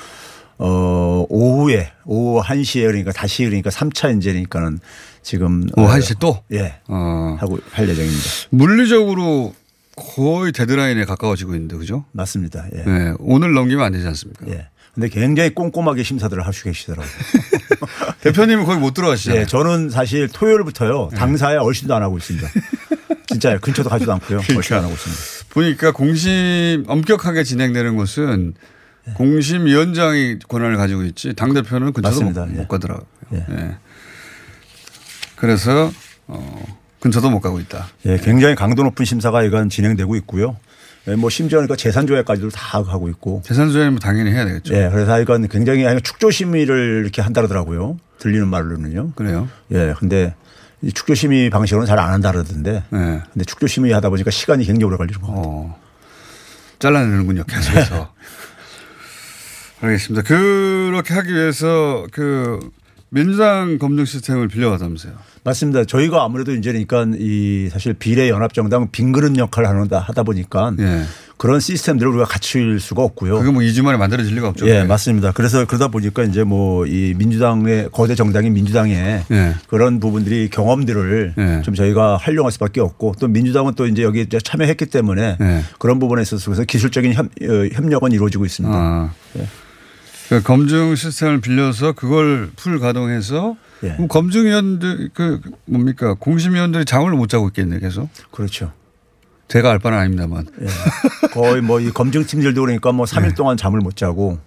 어 0.58 1.26
오후에 1.30 1.92
오후 2.06 2.42
1 2.42 2.64
시에 2.64 2.86
그러니까 2.86 3.12
다시 3.12 3.44
그러니까 3.44 3.70
3차 3.70 4.12
인재니까는 4.12 4.80
지금 5.22 5.68
오후 5.76 5.88
어, 5.88 5.96
1시 5.98 6.20
또? 6.20 6.42
예. 6.54 6.76
어. 6.88 7.36
하고 7.40 7.60
할 7.72 7.90
예정입니다. 7.90 8.24
물리적으로 8.52 9.54
거의 9.98 10.52
데드라인에 10.52 11.04
가까워지고 11.06 11.56
있는데 11.56 11.76
그죠? 11.78 12.06
맞습니다. 12.12 12.66
예. 12.74 12.84
네. 12.84 13.14
오늘 13.20 13.54
넘기면 13.54 13.84
안 13.84 13.92
되지 13.92 14.08
않습니까? 14.08 14.48
예. 14.50 14.68
근데 14.94 15.10
굉장히 15.10 15.54
꼼꼼하게 15.54 16.04
심사들을 16.04 16.46
하시고 16.48 16.70
계시더라고요. 16.70 17.12
대표님은 18.22 18.64
거기 18.64 18.80
못 18.80 18.94
들어가시잖아요. 18.94 19.42
예, 19.42 19.46
저는 19.46 19.90
사실 19.90 20.30
토요일부터요 20.30 21.10
네. 21.12 21.18
당사에 21.18 21.58
얼씬도 21.58 21.94
안 21.94 22.02
하고 22.02 22.18
있습니다. 22.18 22.48
진짜요. 23.28 23.60
근처도 23.60 23.90
가지도 23.90 24.14
않고요. 24.14 24.40
그러니까. 24.40 24.56
얼씬 24.58 24.76
안 24.78 24.84
하고 24.84 24.94
있습니다. 24.94 25.22
보니까 25.56 25.92
공심 25.92 26.84
엄격하게 26.86 27.44
진행되는 27.44 27.96
곳은 27.96 28.54
공심위원장이 29.16 30.40
권한을 30.50 30.76
가지고 30.76 31.04
있지 31.04 31.34
당 31.34 31.54
대표는 31.54 31.94
근처도 31.94 32.22
못, 32.22 32.34
맞습니다. 32.34 32.48
예. 32.54 32.58
못 32.60 32.68
가더라고요. 32.68 33.06
예. 33.34 33.78
그래서 35.38 35.92
어, 36.28 36.66
근처도 37.00 37.30
못 37.30 37.40
가고 37.40 37.60
있다. 37.60 37.88
예, 38.06 38.18
굉장히 38.18 38.56
강도 38.56 38.84
높은 38.84 39.06
심사가 39.06 39.44
이건 39.44 39.70
진행되고 39.70 40.16
있고요. 40.18 40.58
예, 41.08 41.16
뭐 41.16 41.30
심지어 41.30 41.60
그러니까 41.60 41.78
재산 41.78 42.06
조회까지도 42.06 42.50
다 42.50 42.82
하고 42.82 43.08
있고. 43.10 43.42
재산 43.46 43.72
조회는 43.72 44.00
당연히 44.00 44.32
해야 44.32 44.44
되겠죠. 44.44 44.74
예, 44.74 44.90
그래서 44.92 45.22
이건 45.22 45.48
굉장히 45.48 45.86
축조 46.02 46.32
심의를 46.32 47.02
이렇게 47.04 47.22
한다더라고요. 47.22 47.98
들리는 48.18 48.48
말로는요. 48.48 49.12
그래요? 49.16 49.48
예, 49.72 49.94
근데 50.00 50.34
이 50.34 50.45
축조 50.94 51.16
심의 51.16 51.50
방식으로는 51.50 51.88
잘 51.88 52.00
안 52.00 52.12
한다 52.14 52.32
그러던데. 52.32 52.84
네. 52.90 53.22
근데 53.34 53.46
축조 53.46 53.68
심의 53.68 53.92
하다 53.94 54.10
보니까 54.10 54.32
시간이 54.32 54.66
굉장히 54.66 54.84
오래 54.86 54.98
걸리는 54.98 55.20
것 55.22 55.28
같아요. 55.28 55.44
어, 55.46 55.80
잘라내는군요. 56.80 57.44
계속해서. 57.46 58.14
알겠습니다. 59.82 60.24
그렇게 60.28 61.14
하기 61.14 61.34
위해서 61.34 62.06
그 62.12 62.60
민주당 63.10 63.78
검증 63.78 64.06
시스템을 64.06 64.48
빌려가다면서요. 64.48 65.14
맞습니다. 65.44 65.86
저희가 65.86 66.24
아무래도 66.24 66.54
이제 66.54 66.72
그러니까 66.72 67.06
이 67.20 67.70
사실 67.72 67.94
비례 67.94 68.30
연합 68.30 68.54
정당 68.54 68.90
빙그릇 68.92 69.38
역할을 69.38 69.70
하는다 69.70 70.00
하다 70.00 70.24
보니까 70.24 70.74
그런 71.38 71.60
시스템들을 71.60 72.12
우리가 72.12 72.26
갖출 72.26 72.80
수가 72.80 73.04
없고요. 73.04 73.36
예. 73.36 73.40
그게 73.40 73.52
뭐 73.52 73.62
2주 73.62 73.84
만에 73.84 73.98
만들어질 73.98 74.34
리가 74.36 74.48
없죠. 74.50 74.68
예. 74.70 74.84
맞습니다. 74.84 75.32
그래서 75.34 75.66
그러다 75.66 75.90
보니까 75.90 76.24
이제 76.24 76.44
뭐 76.44 76.86
이 76.86 77.14
민주당의 77.18 77.90
거대 77.92 78.16
정당인 78.16 78.54
민주당의 78.54 79.24
예. 79.32 79.56
그런 79.68 80.00
부분들이 80.00 80.50
경험들을 80.50 81.34
예. 81.38 81.62
좀 81.64 81.74
저희가 81.74 82.18
활용할 82.18 82.52
수밖에 82.52 82.80
없고 82.82 83.16
또 83.20 83.28
민주당은 83.28 83.74
또 83.76 83.88
이제 83.88 84.04
여기 84.04 84.28
참여했기 84.30 84.86
때문에 84.88 85.38
예. 85.42 85.64
그런 85.80 86.00
부분에 86.00 86.22
있어서 86.22 86.46
그래서 86.46 86.64
기술적인 86.64 87.14
협, 87.14 87.26
어, 87.26 87.68
협력은 87.74 88.12
이루어지고 88.12 88.46
있습니다. 88.46 88.76
아. 88.76 89.12
예. 89.38 89.48
그 90.30 90.42
검증 90.42 90.96
시스템을 90.96 91.42
빌려서 91.42 91.92
그걸 91.94 92.50
풀 92.56 92.80
가동해서 92.80 93.56
예. 93.84 93.98
검증위원들 94.08 95.10
그 95.14 95.40
뭡니까 95.66 96.16
공심위원들이 96.20 96.86
잠을 96.86 97.12
못 97.12 97.30
자고 97.30 97.48
있겠네 97.48 97.80
계속. 97.80 98.10
그렇죠. 98.32 98.72
제가 99.48 99.72
알 99.72 99.80
바는 99.80 99.98
아닙니다만. 99.98 100.48
예. 100.62 100.66
거의 101.30 101.62
뭐 101.62 101.80
이 101.80 101.92
검증팀들도 101.92 102.60
그러니까 102.62 102.92
뭐 102.92 103.06
3일 103.06 103.36
동안 103.36 103.58
잠을 103.58 103.80
못 103.80 103.96
자고 103.96 104.40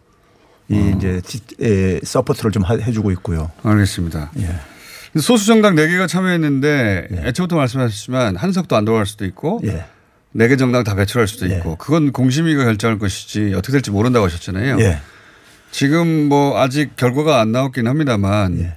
이 0.68 0.76
어. 0.76 0.94
이제 0.96 1.20
티- 1.24 1.40
에, 1.60 2.00
support를 2.02 2.50
좀 2.50 2.62
하- 2.64 2.76
해주고 2.76 3.10
있고요. 3.12 3.50
알겠습니다. 3.62 4.32
예. 4.38 5.20
소수 5.20 5.46
정당 5.46 5.74
4개가 5.76 6.06
참여했는데 6.08 7.08
애초부터 7.12 7.56
말씀하셨지만 7.56 8.36
한석도 8.36 8.76
안 8.76 8.84
들어갈 8.84 9.06
수도 9.06 9.24
있고 9.24 9.60
예. 9.64 9.84
4개 10.36 10.58
정당 10.58 10.84
다 10.84 10.94
배출할 10.94 11.26
수도 11.26 11.46
있고 11.46 11.76
그건 11.76 12.12
공심위가 12.12 12.64
결정할 12.64 12.98
것이지 12.98 13.54
어떻게 13.56 13.72
될지 13.72 13.90
모른다고 13.90 14.26
하셨잖아요. 14.26 14.78
예. 14.80 14.98
지금 15.70 16.28
뭐 16.28 16.60
아직 16.60 16.96
결과가 16.96 17.40
안 17.40 17.52
나왔긴 17.52 17.86
합니다만 17.86 18.74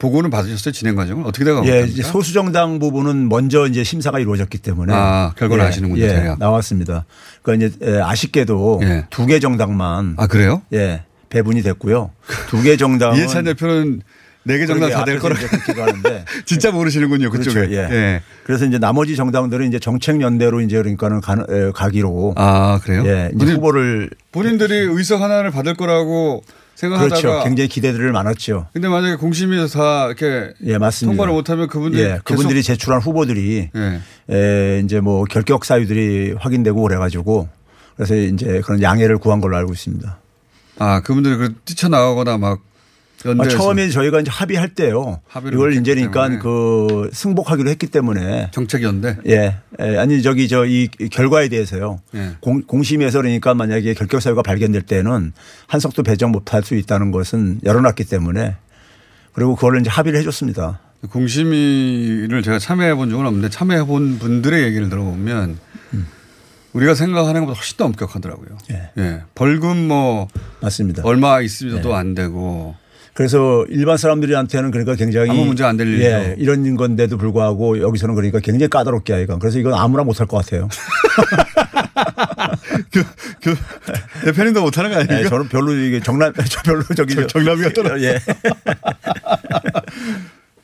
보고는 0.00 0.30
받으셨어요 0.30 0.72
진행 0.72 0.96
과정을 0.96 1.24
어떻게 1.26 1.44
돼가고 1.44 1.68
예? 1.68 1.82
이제 1.86 2.02
소수 2.02 2.32
정당 2.32 2.78
부분은 2.80 3.28
먼저 3.28 3.66
이제 3.68 3.84
심사가 3.84 4.18
이루어졌기 4.18 4.58
때문에 4.58 4.92
아, 4.96 5.32
결과를 5.36 5.62
예, 5.62 5.68
아시는군요, 5.68 6.02
예, 6.02 6.08
대략. 6.08 6.38
나왔습니다. 6.40 7.04
그러니까 7.42 7.66
이제 7.68 7.76
예, 7.86 8.00
아쉽게도 8.00 8.80
예. 8.82 9.06
두개 9.10 9.38
정당만 9.38 10.14
아 10.16 10.26
그래요? 10.26 10.62
예, 10.72 11.02
배분이 11.28 11.62
됐고요. 11.62 12.10
두 12.48 12.62
개 12.62 12.76
정당은 12.76 13.16
이해찬 13.18 13.44
대표는 13.44 14.00
4개 14.46 14.66
정당 14.66 14.88
다 14.90 15.04
될 15.04 15.18
거라 15.18 15.36
가는데 15.76 16.24
진짜 16.46 16.70
모르시는군요 16.72 17.28
그쪽에. 17.30 17.54
그렇죠. 17.66 17.72
예. 17.74 17.78
예. 17.90 18.22
그래서 18.44 18.64
이제 18.64 18.78
나머지 18.78 19.14
정당들은 19.16 19.68
이제 19.68 19.78
정책 19.78 20.22
연대로 20.22 20.62
이제 20.62 20.78
그러니까는 20.78 21.20
가, 21.20 21.34
에, 21.34 21.70
가기로 21.74 22.32
아 22.38 22.80
그래요? 22.82 23.02
예, 23.04 23.30
이제 23.36 23.52
후보를 23.52 24.08
본인들이 24.32 24.74
의석 24.78 25.20
하나를 25.20 25.50
받을 25.50 25.74
거라고 25.74 26.42
생각하다가 26.80 27.20
그렇죠. 27.20 27.44
굉장히 27.44 27.68
기대들을 27.68 28.10
많았죠. 28.12 28.68
근데 28.72 28.88
만약에 28.88 29.16
공심위에서 29.16 29.78
다 29.78 30.06
이렇게 30.06 30.52
예, 30.64 30.78
맞습니다. 30.78 31.12
통과를 31.14 31.32
못하면 31.34 31.68
그분들이 31.68 32.02
예, 32.02 32.20
그분들이 32.24 32.62
제출한 32.62 33.00
후보들이 33.02 33.70
예. 33.74 34.00
에, 34.30 34.80
이제 34.82 35.00
뭐 35.00 35.24
결격 35.24 35.64
사유들이 35.64 36.34
확인되고 36.38 36.80
그래가지고 36.80 37.48
그래서 37.96 38.16
이제 38.16 38.62
그런 38.64 38.80
양해를 38.80 39.18
구한 39.18 39.40
걸로 39.40 39.56
알고 39.56 39.72
있습니다. 39.72 40.18
아 40.78 41.00
그분들이 41.02 41.36
그 41.36 41.54
뛰쳐나가거나 41.66 42.38
막 42.38 42.60
아, 43.38 43.48
처음에 43.48 43.90
저희가 43.90 44.20
이제 44.20 44.30
합의할 44.30 44.74
때요. 44.74 45.20
이걸 45.30 45.52
못했기 45.52 45.80
이제 45.80 45.94
그러니까. 45.94 46.38
그 46.42 47.10
승복하기로 47.12 47.68
했기 47.68 47.86
때문에 47.88 48.50
정책 48.52 48.82
연대. 48.82 49.16
예. 49.26 49.56
예, 49.80 49.96
아니 49.98 50.22
저기 50.22 50.48
저 50.48 50.64
이 50.66 50.88
결과에 51.10 51.48
대해서요. 51.48 52.00
예. 52.14 52.32
공, 52.40 52.62
공심에서 52.62 53.20
그러니까 53.20 53.54
만약에 53.54 53.92
결격 53.94 54.22
사유가 54.22 54.42
발견될 54.42 54.82
때는 54.82 55.32
한석도 55.66 56.02
배정 56.02 56.30
못할 56.32 56.62
수 56.62 56.74
있다는 56.76 57.10
것은 57.10 57.60
열어놨기 57.64 58.04
때문에 58.04 58.56
그리고 59.32 59.54
그걸 59.54 59.80
이제 59.80 59.90
합의를 59.90 60.18
해줬습니다. 60.20 60.80
공심위를 61.10 62.42
제가 62.42 62.58
참여해 62.58 62.94
본 62.94 63.10
적은 63.10 63.26
없는데 63.26 63.48
참여해 63.48 63.84
본 63.84 64.18
분들의 64.18 64.62
얘기를 64.64 64.88
들어보면 64.88 65.58
음. 65.94 66.06
우리가 66.72 66.94
생각하는 66.94 67.40
것보다 67.42 67.58
훨씬 67.58 67.76
더 67.76 67.84
엄격하더라고요. 67.86 68.58
예. 68.98 69.22
벌금 69.34 69.88
뭐 69.88 70.28
맞습니다. 70.60 71.02
얼마 71.04 71.40
있으면도 71.40 71.90
예. 71.90 71.94
안 71.94 72.14
되고 72.14 72.76
그래서 73.20 73.66
일반 73.68 73.98
사람들한테는 73.98 74.70
그러니까 74.70 74.94
굉장히 74.94 75.28
아무 75.28 75.44
문제 75.44 75.62
안될 75.62 75.86
일이죠. 75.86 76.04
예, 76.06 76.34
이런 76.38 76.74
건데도 76.74 77.18
불구하고 77.18 77.82
여기서는 77.82 78.14
그러니까 78.14 78.40
굉장히 78.40 78.70
까다롭게 78.70 79.12
하니까 79.12 79.36
그래서 79.38 79.58
이건 79.58 79.74
아무나 79.74 80.04
못할 80.04 80.26
것 80.26 80.38
같아요. 80.38 80.70
그 82.90 83.04
대표님도 84.24 84.62
못하는 84.62 84.88
거 84.88 84.96
아닙니까? 84.96 85.20
예, 85.20 85.24
저는 85.28 85.48
별로 85.48 85.74
이게 85.74 86.00
정남 86.00 86.32
저 86.48 86.62
별로 86.62 86.82
저기 86.96 87.14
저- 87.14 87.26
정남이 87.26 87.62
같더라. 87.64 88.00
예. 88.00 88.18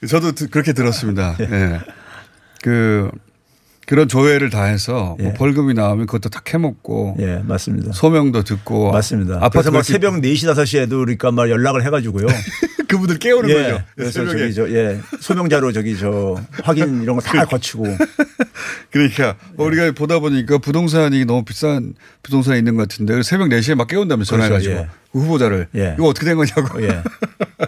저도 0.08 0.32
드- 0.32 0.48
그렇게 0.48 0.72
들었습니다. 0.72 1.36
예. 1.40 1.80
그 2.62 3.10
그런 3.86 4.08
조회를 4.08 4.50
다 4.50 4.64
해서 4.64 5.16
뭐 5.20 5.32
벌금이 5.34 5.72
나오면 5.74 6.06
그것도 6.06 6.28
다 6.28 6.40
캐먹고 6.44 7.16
예, 7.20 7.40
맞습니다. 7.44 7.92
소명도 7.92 8.42
듣고 8.42 8.90
맞습니다. 8.92 9.38
아파트 9.40 9.68
막 9.68 9.84
새벽 9.84 10.14
4시 10.14 10.52
5시에도 10.52 10.90
그러니까 11.00 11.30
말 11.30 11.50
연락을 11.50 11.84
해 11.86 11.90
가지고요. 11.90 12.26
그분들 12.88 13.18
깨우는 13.18 13.48
예. 13.50 13.54
거죠. 13.54 13.82
그래서 13.94 14.10
새벽에. 14.12 14.38
저기 14.38 14.54
저 14.54 14.70
예. 14.70 15.00
소명자로 15.20 15.72
저기 15.72 15.96
저 15.98 16.36
확인 16.64 17.02
이런 17.02 17.16
거 17.16 17.22
다 17.22 17.44
거치고 17.44 17.84
그러니까 18.90 19.36
우리가 19.56 19.92
보다 19.92 20.18
보니까 20.18 20.58
부동산이 20.58 21.24
너무 21.24 21.44
비싼 21.44 21.94
부동산이 22.24 22.58
있는 22.58 22.74
것 22.76 22.88
같은데 22.88 23.22
새벽 23.22 23.48
4시에 23.50 23.76
막 23.76 23.86
깨운다면서 23.86 24.28
전화해 24.30 24.50
가지고 24.50 24.74
그렇죠. 24.74 24.88
예. 24.90 24.96
그 25.12 25.18
후보자를 25.20 25.68
예. 25.76 25.94
이거 25.96 26.08
어떻게 26.08 26.26
된 26.26 26.36
거냐고. 26.36 26.82
예. 26.82 27.02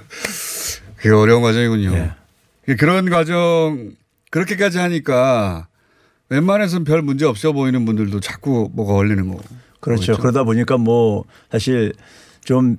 그게 0.96 1.10
어려운 1.10 1.42
과정이군요. 1.42 1.94
예. 2.68 2.74
그런 2.74 3.08
과정 3.08 3.90
그렇게까지 4.30 4.78
하니까 4.78 5.67
웬만해서는 6.30 6.84
별 6.84 7.02
문제 7.02 7.24
없어 7.24 7.52
보이는 7.52 7.84
분들도 7.84 8.20
자꾸 8.20 8.70
뭐가 8.74 8.94
걸리는 8.94 9.28
거. 9.28 9.38
그렇죠. 9.80 10.12
거겠죠. 10.12 10.16
그러다 10.22 10.44
보니까 10.44 10.76
뭐 10.76 11.24
사실 11.50 11.92
좀 12.44 12.76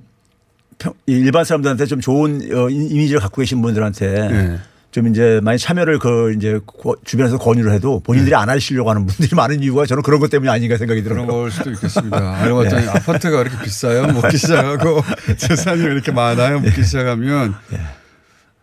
일반 1.06 1.44
사람들한테 1.44 1.86
좀 1.86 2.00
좋은 2.00 2.40
어, 2.54 2.68
이- 2.70 2.86
이미지를 2.86 3.20
갖고 3.20 3.40
계신 3.42 3.60
분들한테 3.62 4.06
예. 4.30 4.58
좀 4.92 5.06
이제 5.08 5.40
많이 5.42 5.58
참여를 5.58 5.98
그 5.98 6.32
이제 6.34 6.58
고- 6.64 6.96
주변에서 7.04 7.38
권유를 7.38 7.72
해도 7.72 8.00
본인들이 8.00 8.34
안 8.34 8.48
하시려고 8.48 8.90
하는 8.90 9.06
분들이 9.06 9.28
많은 9.36 9.62
이유가 9.62 9.84
저는 9.86 10.02
그런 10.02 10.20
것 10.20 10.30
때문에 10.30 10.50
아닌가 10.50 10.76
생각이 10.76 11.02
들어요. 11.02 11.26
그런 11.26 11.40
걸 11.42 11.50
수도 11.50 11.70
있겠습니다. 11.72 12.36
알고 12.42 12.62
봤더니 12.62 12.84
예. 12.84 12.88
아파트가 12.88 13.40
이렇게 13.42 13.62
비싸요? 13.64 14.06
묻기 14.06 14.36
시작하고 14.36 15.02
재산이 15.36 15.82
왜 15.82 15.92
이렇게 15.92 16.12
많아요? 16.12 16.60
묻기 16.60 16.82
시작하면 16.84 17.54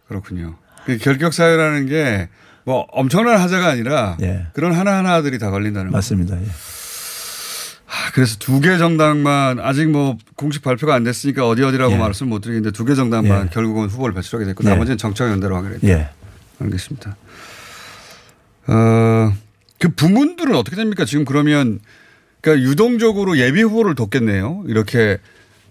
그렇군요. 0.07 0.55
그 0.85 0.97
결격 0.97 1.33
사유라는 1.33 1.85
게 1.87 2.29
뭐 2.67 2.85
엄청난 2.91 3.39
하자가 3.39 3.69
아니라 3.69 4.17
예. 4.21 4.47
그런 4.51 4.73
하나하나들이 4.73 5.39
다 5.39 5.49
걸린다는 5.51 5.91
거. 5.91 5.97
맞습니다. 5.97 6.35
예. 6.37 6.45
아, 6.45 8.11
그래서 8.13 8.35
두 8.39 8.59
개 8.59 8.77
정당만 8.77 9.61
아직 9.61 9.89
뭐 9.89 10.17
공식 10.35 10.61
발표가 10.63 10.93
안 10.93 11.05
됐으니까 11.05 11.47
어디 11.47 11.63
어디라고 11.63 11.93
예. 11.93 11.97
말씀 11.97 12.27
못 12.27 12.41
드리겠는데 12.41 12.75
두 12.75 12.83
개 12.83 12.93
정당만 12.93 13.45
예. 13.45 13.49
결국은 13.53 13.87
후보를 13.87 14.13
배출하게 14.15 14.47
됐고 14.47 14.65
예. 14.65 14.69
나머지는 14.69 14.97
정책 14.97 15.29
연대로 15.29 15.55
하게 15.55 15.75
됐다. 15.79 15.87
예. 15.87 16.09
알겠습니다. 16.59 17.15
어, 18.67 19.31
그 19.79 19.87
부문들은 19.87 20.53
어떻게 20.53 20.75
됩니까? 20.75 21.05
지금 21.05 21.23
그러면 21.23 21.79
그러니까 22.41 22.69
유동적으로 22.69 23.37
예비 23.37 23.61
후보를 23.61 23.95
뒀겠네요. 23.95 24.65
이렇게 24.67 25.19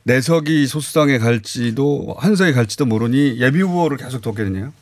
내석이 0.05 0.67
소수당에 0.67 1.19
갈지도 1.19 2.17
한석에 2.19 2.53
갈지도 2.53 2.87
모르니 2.87 3.39
예비 3.39 3.61
후보를 3.61 3.99
계속 3.99 4.23
뒀겠네요. 4.23 4.73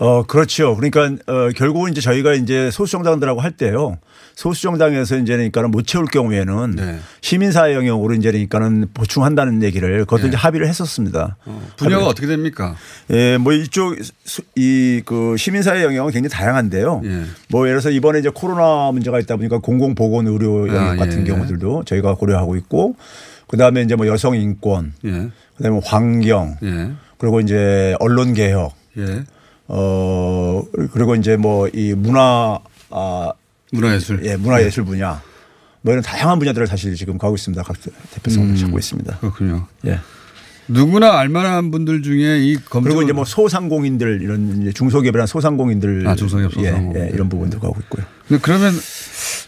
어, 0.00 0.22
그렇죠. 0.24 0.74
그러니까 0.76 1.22
어, 1.30 1.50
결국은 1.54 1.92
이제 1.92 2.00
저희가 2.00 2.32
이제 2.34 2.70
소수정당들하고 2.70 3.40
할 3.40 3.52
때요. 3.52 3.98
소수 4.34 4.62
정당에서 4.62 5.18
이제 5.18 5.34
그러니까는 5.34 5.70
못 5.70 5.86
채울 5.86 6.06
경우에는 6.06 6.70
네. 6.76 6.98
시민사회 7.20 7.74
영역으로 7.74 8.14
이제 8.14 8.30
그러니까는 8.30 8.86
보충한다는 8.94 9.62
얘기를 9.62 9.98
그것도 10.06 10.22
네. 10.22 10.28
이제 10.28 10.36
합의를 10.38 10.66
했었습니다. 10.66 11.36
분야가 11.76 12.04
합의를- 12.04 12.08
어떻게 12.08 12.26
됩니까? 12.26 12.74
예, 13.10 13.36
뭐 13.36 13.52
이쪽 13.52 13.96
이 14.56 15.02
그 15.04 15.36
시민사회 15.36 15.84
영역은 15.84 16.12
굉장히 16.12 16.30
다양한데요. 16.30 17.02
예. 17.04 17.22
뭐 17.50 17.66
예를 17.66 17.80
들어서 17.80 17.90
이번에 17.90 18.20
이제 18.20 18.30
코로나 18.32 18.90
문제가 18.92 19.18
있다 19.20 19.36
보니까 19.36 19.58
공공보건 19.58 20.26
의료 20.28 20.66
영역 20.68 20.80
아, 20.80 20.96
같은 20.96 21.20
예, 21.20 21.24
경우들도 21.24 21.84
저희가 21.84 22.14
고려하고 22.14 22.56
있고 22.56 22.96
그다음에 23.48 23.82
이제 23.82 23.94
뭐 23.96 24.06
여성 24.06 24.34
인권, 24.36 24.94
예. 25.04 25.28
그다음에 25.58 25.80
환경, 25.84 26.56
예. 26.62 26.92
그리고 27.18 27.40
이제 27.40 27.94
언론 28.00 28.32
개혁, 28.32 28.72
예. 28.96 29.24
어 29.72 30.62
그리고 30.92 31.14
이제 31.14 31.36
뭐 31.36 31.68
이 31.72 31.94
문화 31.94 32.58
아 32.90 33.32
문화예술. 33.72 34.24
예, 34.26 34.36
문화예술 34.36 34.84
분야 34.84 35.22
뭐 35.82 35.92
이런 35.92 36.02
다양한 36.02 36.38
분야들을 36.40 36.66
사실 36.66 36.94
지금 36.96 37.18
가고 37.18 37.36
있습니다. 37.36 37.62
각 37.62 37.76
대표성을 38.10 38.48
음. 38.50 38.56
잡고 38.56 38.78
있습니다. 38.78 39.18
그렇군요. 39.18 39.66
예. 39.86 40.00
누구나 40.66 41.18
알만한 41.18 41.70
분들 41.70 42.02
중에 42.02 42.40
이 42.40 42.56
검증 42.56 42.82
그리고 42.90 43.02
이제 43.02 43.12
뭐 43.12 43.24
소상공인들 43.24 44.22
이런 44.22 44.62
이제 44.62 44.72
중소기업이나 44.72 45.26
소상공인들 45.26 46.06
아, 46.06 46.14
중소기업, 46.16 46.52
예, 46.58 46.64
소상공인들. 46.70 47.00
예, 47.00 47.14
이런 47.14 47.28
부분도 47.28 47.58
가고 47.60 47.76
있고요. 47.80 48.04
근데 48.28 48.40
그러면 48.42 48.72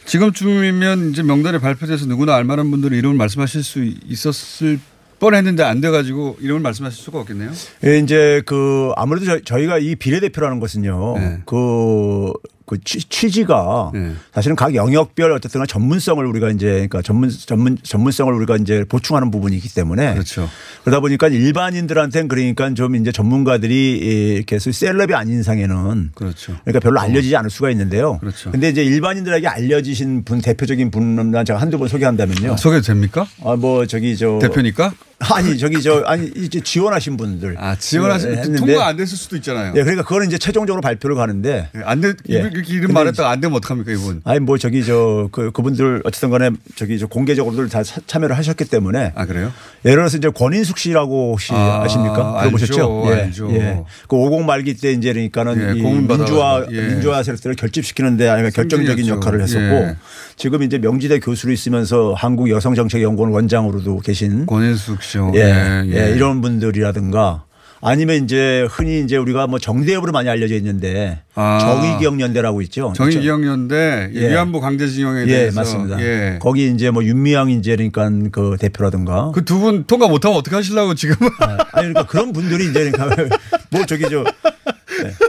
지금쯤이면 0.07 1.11
이제 1.11 1.23
명단이 1.23 1.59
발표돼서 1.59 2.07
누구나 2.07 2.35
알만한 2.37 2.71
분들이 2.71 2.99
이름을 2.99 3.17
말씀하실 3.17 3.63
수 3.63 3.85
있었을 3.85 4.79
뻔했는데 5.27 5.63
안 5.63 5.81
돼가지고 5.81 6.39
이름을 6.41 6.61
말씀하실 6.63 7.01
수가 7.01 7.21
없겠네요. 7.21 7.51
예, 7.87 7.99
이제 7.99 8.43
그 8.45 8.91
아무래도 8.97 9.25
저, 9.25 9.41
저희가 9.41 9.79
이 9.79 9.95
비례대표라는 9.95 10.59
것은요. 10.59 11.15
네. 11.17 11.39
그, 11.47 12.33
그 12.67 12.79
취- 12.85 13.09
취지가 13.09 13.91
네. 13.95 14.13
사실은 14.35 14.57
각 14.57 14.75
영역별 14.75 15.31
어쨌든 15.33 15.65
전문성을 15.67 16.25
우리가 16.25 16.51
이제 16.51 16.67
그러니까 16.73 17.03
전문 17.03 17.29
전문 17.31 17.77
전문성을 17.83 18.33
우리가 18.35 18.57
이제 18.57 18.85
보충하는 18.89 19.31
부분이기 19.31 19.73
때문에 19.73 20.15
그렇죠. 20.15 20.49
그러다 20.83 20.99
보니까 21.01 21.29
일반인들한테는 21.29 22.27
그러니까 22.29 22.73
좀 22.75 22.97
이제 22.97 23.13
전문가들이 23.13 23.99
이렇게 24.37 24.59
셀럽이 24.59 25.15
아닌 25.15 25.39
이상에는 25.41 26.11
그렇죠. 26.15 26.57
그러니까 26.65 26.81
별로 26.81 26.99
알려지지 27.01 27.37
않을 27.37 27.51
수가 27.51 27.71
있는데요. 27.71 28.19
그렇죠. 28.19 28.51
근데 28.51 28.71
이제 28.71 28.83
일반인들에게 28.83 29.47
알려지신 29.47 30.25
분 30.25 30.41
대표적인 30.41 30.91
분만 30.91 31.45
제가 31.45 31.61
한두 31.61 31.79
분 31.79 31.87
소개한다면요. 31.89 32.53
아, 32.55 32.57
소개도 32.57 32.83
됩니까? 32.83 33.27
아, 33.45 33.55
뭐 33.57 33.87
저기 33.87 34.17
저 34.17 34.39
대표니까? 34.41 34.93
아니 35.31 35.57
저기 35.59 35.81
저 35.83 36.03
아니 36.07 36.31
이제 36.37 36.61
지원하신 36.61 37.17
분들 37.17 37.57
아, 37.59 37.77
지원하신 37.77 38.31
예, 38.33 38.57
통과 38.57 38.87
안 38.87 38.97
됐을 38.97 39.17
수도 39.17 39.37
있잖아요. 39.37 39.73
예, 39.77 39.83
그러니까 39.83 40.03
그거는 40.03 40.27
이제 40.27 40.39
최종적으로 40.39 40.81
발표를 40.81 41.17
가는데 41.17 41.69
예, 41.77 41.81
안 41.85 42.01
돼, 42.01 42.15
예. 42.31 42.35
이렇게 42.39 42.59
이름 42.73 42.81
근데 42.89 42.93
말했다가 42.95 43.31
안 43.31 43.41
되면 43.41 43.57
어떡합니까, 43.57 43.93
이분? 43.93 44.21
아니 44.25 44.41
뭐 44.41 44.59
저기 44.59 44.85
저 44.85 45.29
그 45.33 45.51
그분들 45.53 46.03
어쨌든 46.05 46.31
간에 46.31 46.51
저기 46.77 46.99
저 46.99 47.07
공개적으로들 47.07 47.69
다 47.69 47.83
사- 47.85 48.01
참여를 48.07 48.37
하셨기 48.37 48.65
때문에 48.65 49.13
아, 49.15 49.25
그래요? 49.27 49.53
예를 49.85 49.97
들어서 49.99 50.17
이제 50.17 50.29
권인숙 50.31 50.79
씨라고 50.79 51.33
혹시 51.33 51.53
아, 51.55 51.83
아, 51.85 51.89
십니까 51.89 52.39
들어보셨죠? 52.41 53.05
알죠, 53.07 53.11
예, 53.11 53.23
알죠. 53.23 53.51
예. 53.53 53.81
그 54.09 54.17
오공 54.17 54.47
말기 54.47 54.75
때 54.75 54.93
이제 54.93 55.13
그러니까는 55.13 55.77
예, 55.77 55.79
이 55.79 55.83
민주화 55.83 56.67
예. 56.71 56.81
민주화 56.89 57.23
세력들을 57.23 57.57
결집시키는데 57.57 58.29
아니면 58.29 58.51
결정적인. 58.53 59.07
역할을 59.07 59.43
했었고 59.43 59.61
예. 59.61 59.97
지금 60.43 60.65
이제 60.65 60.77
명지대 60.77 61.21
교수로 61.21 61.53
있으면서 61.53 62.15
한국 62.17 62.51
여성정책연구원 62.51 63.31
원장으로도 63.31 64.01
계신 64.01 64.45
권인숙 64.47 65.01
씨요. 65.01 65.31
예, 65.37 65.85
예, 65.87 66.11
이런 66.17 66.41
분들이라든가 66.41 67.45
아니면 67.81 68.25
이제 68.25 68.67
흔히 68.69 69.01
이제 69.05 69.17
우리가 69.17 69.47
뭐 69.47 69.61
정대협으로 69.61 70.11
많이 70.11 70.29
알려져 70.29 70.57
있는데 70.57 71.21
아. 71.37 71.59
정의기억연대라고 71.61 72.61
있죠. 72.63 72.93
정의기억연대 72.97 74.11
예. 74.15 74.31
위안부 74.31 74.61
강제징용에 74.61 75.23
예, 75.23 75.27
대해서 75.27 75.61
맞습니다. 75.61 76.01
예. 76.01 76.39
거기 76.41 76.69
이제 76.73 76.91
뭐 76.91 77.05
윤미향 77.05 77.51
이제 77.51 77.77
그러니까 77.77 78.11
그 78.33 78.57
대표라든가 78.59 79.31
그 79.31 79.45
두 79.45 79.61
분 79.61 79.85
통과 79.85 80.09
못하면 80.09 80.37
어떻게 80.39 80.57
하시려고 80.57 80.97
지금 80.97 81.15
아니 81.39 81.57
그러니까 81.93 82.07
그런 82.07 82.33
분들이 82.33 82.69
이제 82.69 82.91
그러니까 82.91 83.37
뭐 83.71 83.87
저기 83.87 84.07
저 84.11 84.25
네, 84.25 84.52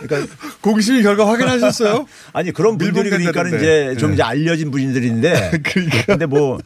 그러니까 0.08 0.34
공심위 0.62 1.02
결과 1.04 1.28
확인하셨어요? 1.28 2.06
아니 2.34 2.52
그런 2.52 2.78
분들이 2.78 3.10
그러니까는. 3.10 3.58
이제 3.58 3.96
좀 4.00 4.12
예. 4.12 4.14
이제 4.16 4.24
알려진 4.24 4.72
분들인데 4.72 5.52
그러니까. 5.64 6.04
근데 6.06 6.26
뭐 6.26 6.60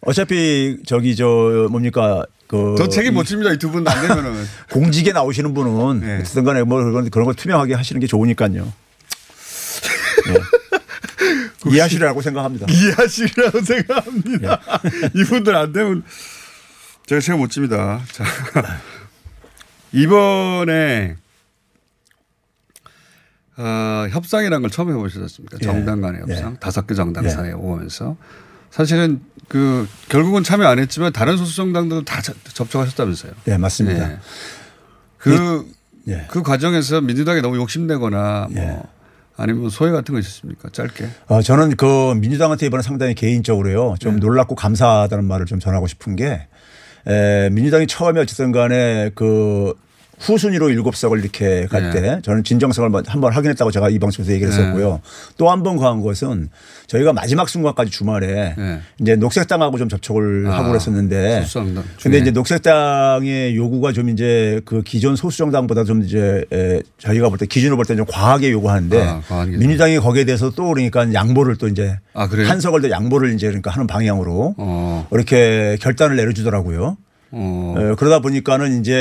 어차피 0.00 0.78
저기 0.86 1.16
저 1.16 1.68
뭡니까 1.70 2.24
그저 2.48 2.88
책임 2.88 3.14
못 3.14 3.24
집니다. 3.24 3.50
이 3.52 3.56
두 3.58 3.70
분 3.72 3.86
안 3.88 4.06
되면은. 4.06 4.44
공직에 4.70 5.12
나오시는 5.12 5.52
분은 5.54 6.00
네. 6.00 6.18
어쨌든 6.20 6.44
간에 6.44 6.62
뭐 6.62 6.82
그런 6.84 7.10
그런 7.10 7.26
거 7.26 7.32
투명하게 7.32 7.74
하시는 7.74 7.98
게 8.00 8.06
좋으니까요. 8.06 8.72
예. 10.28 11.70
이해하시리라고 11.70 12.22
생각합니다. 12.22 12.66
이해하시리라고 12.70 13.60
생각합니다. 13.62 14.60
이분들 15.14 15.56
안 15.56 15.72
되면 15.72 16.04
제가 17.06 17.20
책임 17.20 17.38
못 17.40 17.50
집니다. 17.50 18.00
자. 18.12 18.24
이번에 19.92 21.16
어, 23.58 24.06
협상이라는 24.10 24.60
걸 24.60 24.70
처음 24.70 24.90
해보셨지 24.90 25.18
않습니까? 25.20 25.58
예. 25.60 25.64
정당 25.64 26.00
간의 26.00 26.22
예. 26.28 26.32
협상. 26.34 26.56
다섯 26.58 26.86
개 26.86 26.94
정당 26.94 27.24
예. 27.24 27.28
사이에 27.30 27.52
오면서. 27.52 28.16
사실은 28.70 29.20
그 29.48 29.88
결국은 30.08 30.42
참여 30.42 30.66
안 30.66 30.78
했지만 30.78 31.12
다른 31.12 31.36
소수 31.36 31.56
정당들 31.56 32.04
다 32.04 32.20
저- 32.20 32.34
접촉하셨다면서요. 32.52 33.32
네 33.44 33.56
맞습니다. 33.56 34.12
예. 34.12 34.18
그, 35.18 36.42
과정에서 36.42 37.00
민주당이 37.00 37.40
너무 37.40 37.56
욕심내거나 37.56 38.48
뭐 38.50 38.62
예. 38.62 38.78
아니면 39.36 39.70
소외 39.70 39.90
같은 39.90 40.14
거 40.14 40.18
있었습니까? 40.20 40.68
짧게. 40.70 41.08
어, 41.28 41.42
저는 41.42 41.76
그 41.76 42.14
민주당한테 42.14 42.66
이번에 42.66 42.82
상당히 42.82 43.14
개인적으로요 43.14 43.96
좀 43.98 44.14
네. 44.14 44.20
놀랍고 44.20 44.54
감사하다는 44.54 45.24
말을 45.24 45.46
좀 45.46 45.58
전하고 45.58 45.86
싶은 45.86 46.16
게 46.16 46.46
에, 47.06 47.50
민주당이 47.50 47.86
처음에 47.86 48.20
어쨌든 48.20 48.52
간에 48.52 49.10
그 49.14 49.74
후순위로 50.18 50.70
일곱 50.70 50.96
석을 50.96 51.20
이렇게 51.20 51.66
갈 51.66 51.90
네. 51.90 52.00
때 52.00 52.20
저는 52.22 52.42
진정성을 52.44 52.88
먼- 52.90 53.04
한번 53.06 53.32
확인했다고 53.32 53.70
제가 53.70 53.90
이 53.90 53.98
방송에서 53.98 54.32
얘기를 54.32 54.50
네. 54.50 54.58
했었고요. 54.58 55.00
또한번 55.36 55.76
가한 55.76 56.00
것은 56.00 56.48
저희가 56.86 57.12
마지막 57.12 57.48
순간까지 57.48 57.90
주말에 57.90 58.54
네. 58.56 58.80
이제 59.00 59.16
녹색당하고 59.16 59.76
좀 59.78 59.88
접촉을 59.88 60.46
아, 60.48 60.58
하고 60.58 60.68
그랬었는데 60.68 61.44
근데. 62.02 62.18
이제 62.18 62.30
녹색당의 62.30 63.56
요구가 63.56 63.92
좀 63.92 64.08
이제 64.08 64.60
그 64.64 64.82
기존 64.82 65.16
소수정당보다 65.16 65.84
좀 65.84 66.02
이제 66.02 66.44
에, 66.52 66.80
저희가 66.98 67.28
볼 67.28 67.38
때 67.38 67.46
기준으로 67.46 67.76
볼 67.76 67.84
때 67.86 67.96
좀 67.96 68.06
과하게 68.06 68.50
요구하는데 68.52 69.02
아, 69.02 69.20
과한. 69.28 69.50
민주당이 69.58 69.98
거기에 69.98 70.24
대해서 70.24 70.50
또 70.50 70.68
그러니까 70.68 71.12
양보를 71.12 71.56
또 71.56 71.68
이제 71.68 71.98
아? 72.14 72.26
한석을 72.30 72.82
더 72.82 72.90
양보를 72.90 73.34
이제 73.34 73.46
그러니까 73.48 73.70
하는 73.70 73.86
방향으로 73.86 74.54
어. 74.58 75.06
이렇게 75.12 75.76
결단을 75.80 76.16
내려주더라고요. 76.16 76.96
어. 77.32 77.74
에, 77.76 77.94
그러다 77.96 78.20
보니까는 78.20 78.80
이제 78.80 78.94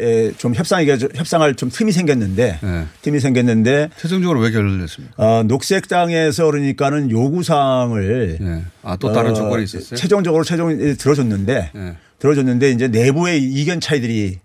에, 0.00 0.04
에, 0.04 0.32
좀 0.32 0.54
협상이 0.54 0.88
협상할 1.14 1.54
좀 1.54 1.68
틈이 1.70 1.92
생겼는데 1.92 2.58
네. 2.62 2.86
틈이 3.02 3.20
생겼는데 3.20 3.90
최종적으로 3.96 4.40
왜 4.40 4.50
결렬됐습니까? 4.50 5.14
어, 5.16 5.42
녹색당에서 5.42 6.46
그러니까는 6.46 7.10
요구 7.10 7.42
사항을 7.42 8.38
네. 8.40 8.64
아, 8.82 8.96
또 8.96 9.12
다른 9.12 9.32
어, 9.32 9.34
조건이 9.34 9.64
있었어요? 9.64 9.96
최종적으로 9.96 10.44
최종 10.44 10.76
들어줬는데 10.96 11.70
네. 11.74 11.96
들어줬는데 12.18 12.70
이제 12.70 12.88
내부의 12.88 13.42
이견 13.42 13.80
차이들이 13.80 14.38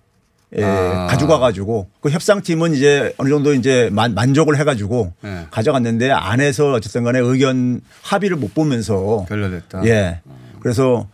에, 0.57 0.63
아. 0.63 1.07
가져가 1.07 1.39
가지고 1.39 1.89
그 2.01 2.09
협상팀은 2.09 2.73
이제 2.73 3.13
어느 3.17 3.29
정도 3.29 3.53
이제 3.53 3.89
만, 3.91 4.13
만족을 4.13 4.57
해 4.57 4.63
가지고 4.63 5.13
네. 5.21 5.45
가져갔는데 5.51 6.11
안에서 6.11 6.73
어쨌든 6.73 7.03
간에 7.03 7.19
의견 7.19 7.81
합의를 8.01 8.37
못 8.37 8.53
보면서 8.53 9.25
결렬됐다. 9.27 9.85
예. 9.85 10.21
그래서 10.59 11.07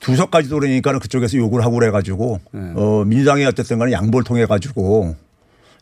두 0.00 0.16
석까지도 0.16 0.58
그러니까는 0.58 1.00
그쪽에서 1.00 1.36
요구를 1.36 1.64
하고 1.64 1.78
그래 1.78 1.90
가지고 1.90 2.40
네. 2.52 2.60
어, 2.74 3.04
민주당이 3.04 3.44
어쨌든 3.44 3.78
간에 3.78 3.92
양보를 3.92 4.24
통해 4.24 4.46
가지고 4.46 5.16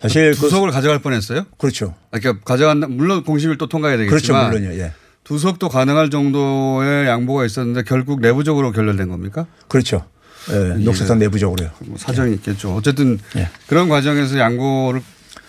사실 0.01 0.33
그 0.33 0.41
두석을 0.41 0.71
가져갈 0.71 0.99
뻔했어요? 1.01 1.45
그렇죠. 1.59 1.95
아, 2.11 2.19
그러니까 2.19 2.45
가져간 2.45 2.85
물론 2.97 3.25
공식을 3.25 3.59
또 3.59 3.67
통과해야 3.67 3.97
그렇죠. 3.97 4.11
되겠지만 4.11 4.51
물론요. 4.51 4.75
예. 4.79 4.93
두석도 5.25 5.69
가능할 5.69 6.11
정도의 6.11 7.09
양보가 7.09 7.45
있었는데 7.45 7.83
결국 7.83 8.21
내부적으로 8.21 8.73
결렬된 8.73 9.09
겁니까? 9.09 9.47
그렇죠. 9.69 10.05
예. 10.51 10.75
녹색당 10.85 11.19
내부적으로요. 11.19 11.71
뭐 11.81 11.99
사정이 11.99 12.35
있겠죠. 12.35 12.75
어쨌든 12.75 13.19
예. 13.37 13.49
그런 13.67 13.89
과정에서 13.89 14.39
양보를 14.39 15.03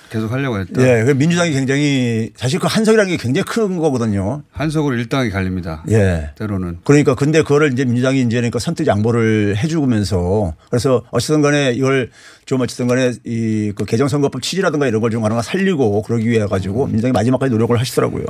계속 0.10 0.32
하려고 0.32 0.60
했다. 0.60 0.82
예. 0.82 1.04
그 1.04 1.12
민주당이 1.12 1.52
굉장히 1.52 2.32
사실 2.36 2.60
그 2.60 2.68
한석이라는 2.68 3.12
게 3.12 3.18
굉장히 3.18 3.44
큰 3.46 3.78
거거든요. 3.78 4.44
한석으로 4.52 4.96
일당이 4.96 5.30
갈립니다. 5.30 5.84
예. 5.90 6.30
때로는. 6.38 6.78
그러니까 6.86 7.14
근데 7.16 7.42
그거를 7.42 7.74
이제 7.74 7.84
민주당이 7.84 8.22
이제 8.22 8.38
그러니까 8.38 8.60
선뜻 8.60 8.88
양보를 8.88 9.58
해 9.58 9.68
주면서 9.68 10.54
그래서 10.70 11.04
어쨌든 11.12 11.42
간에 11.42 11.74
이걸 11.74 12.10
좀 12.46 12.62
어쨌든 12.62 12.88
간에 12.88 13.12
이 13.26 13.74
그 13.76 13.84
개정선거법 13.86 14.42
취지라든가 14.42 14.88
이런 14.88 15.02
걸 15.02 15.12
좀 15.12 15.26
하나 15.26 15.42
살리고 15.42 16.02
그러기 16.04 16.30
위해 16.30 16.46
가지고 16.46 16.88
민주당이 16.88 17.12
마지막까지 17.12 17.52
노력을 17.52 17.78
하시더라고요. 17.78 18.24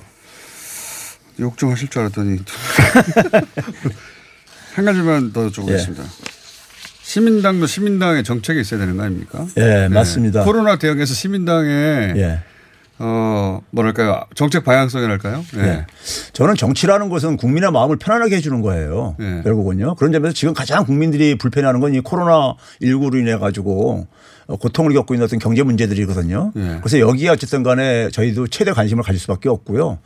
욕 1.40 1.56
좀 1.58 1.72
하실 1.72 1.88
줄 1.90 2.02
알았더니 2.02 2.40
한 4.76 4.86
가지만 4.86 5.32
더 5.34 5.48
여쭤보겠습니다. 5.48 6.04
시민당도 7.08 7.68
시민당의 7.68 8.26
정책이 8.26 8.60
있어야 8.60 8.82
되는 8.82 8.98
거 8.98 9.04
아닙니까? 9.04 9.46
예, 9.56 9.88
맞습니다. 9.88 10.44
코로나 10.44 10.78
대응에서 10.78 11.14
시민당의 11.14 12.18
예. 12.18 12.40
어 13.00 13.62
뭐랄까요 13.72 14.24
정책 14.36 14.66
방향성이랄까요? 14.66 15.46
예. 15.56 15.62
네. 15.62 15.86
저는 16.34 16.56
정치라는 16.56 17.08
것은 17.08 17.38
국민의 17.38 17.72
마음을 17.72 17.96
편안하게 17.96 18.36
해주는 18.36 18.62
거예요. 18.62 19.16
네. 19.20 19.42
결국은요. 19.44 19.96
그런 19.96 20.12
점에서 20.12 20.34
지금 20.34 20.54
가장 20.54 20.84
국민들이 20.86 21.38
불편해하는 21.38 21.80
건 21.80 21.94
이 21.94 22.02
코로나 22.02 22.56
19로 22.82 23.18
인해 23.18 23.38
가지고 23.38 24.08
어, 24.48 24.58
고통을 24.58 24.92
겪고 24.94 25.14
있는 25.14 25.24
어떤 25.26 25.40
경제 25.40 25.64
문제들이거든요. 25.64 26.52
네. 26.56 26.78
그래서 26.82 27.00
여기에 27.00 27.30
어쨌든 27.30 27.64
간에 27.64 28.10
저희도 28.12 28.48
최대 28.48 28.74
관심을 28.74 29.04
가질 29.04 29.18
수밖에 29.22 29.48
없고요. 29.48 30.00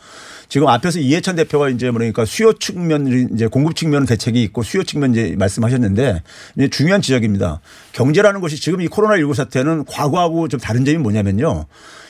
지금 0.51 0.67
앞에서 0.67 0.99
이해찬 0.99 1.37
대표가 1.37 1.69
이제 1.69 1.89
그러니까 1.89 2.25
수요 2.25 2.51
측면 2.51 3.29
이제 3.33 3.47
공급 3.47 3.73
측면 3.73 4.05
대책이 4.05 4.43
있고 4.43 4.63
수요 4.63 4.83
측면 4.83 5.11
이제 5.11 5.33
말씀하셨는데 5.37 6.23
이제 6.57 6.67
중요한 6.67 7.01
지적입니다. 7.01 7.61
경제라는 7.93 8.41
것이 8.41 8.59
지금 8.59 8.81
이 8.81 8.89
코로나 8.89 9.15
19 9.17 9.33
사태는 9.33 9.85
과거하고 9.85 10.49
좀 10.49 10.59
다른 10.59 10.83
점이 10.83 10.97
뭐냐면요. 10.97 11.67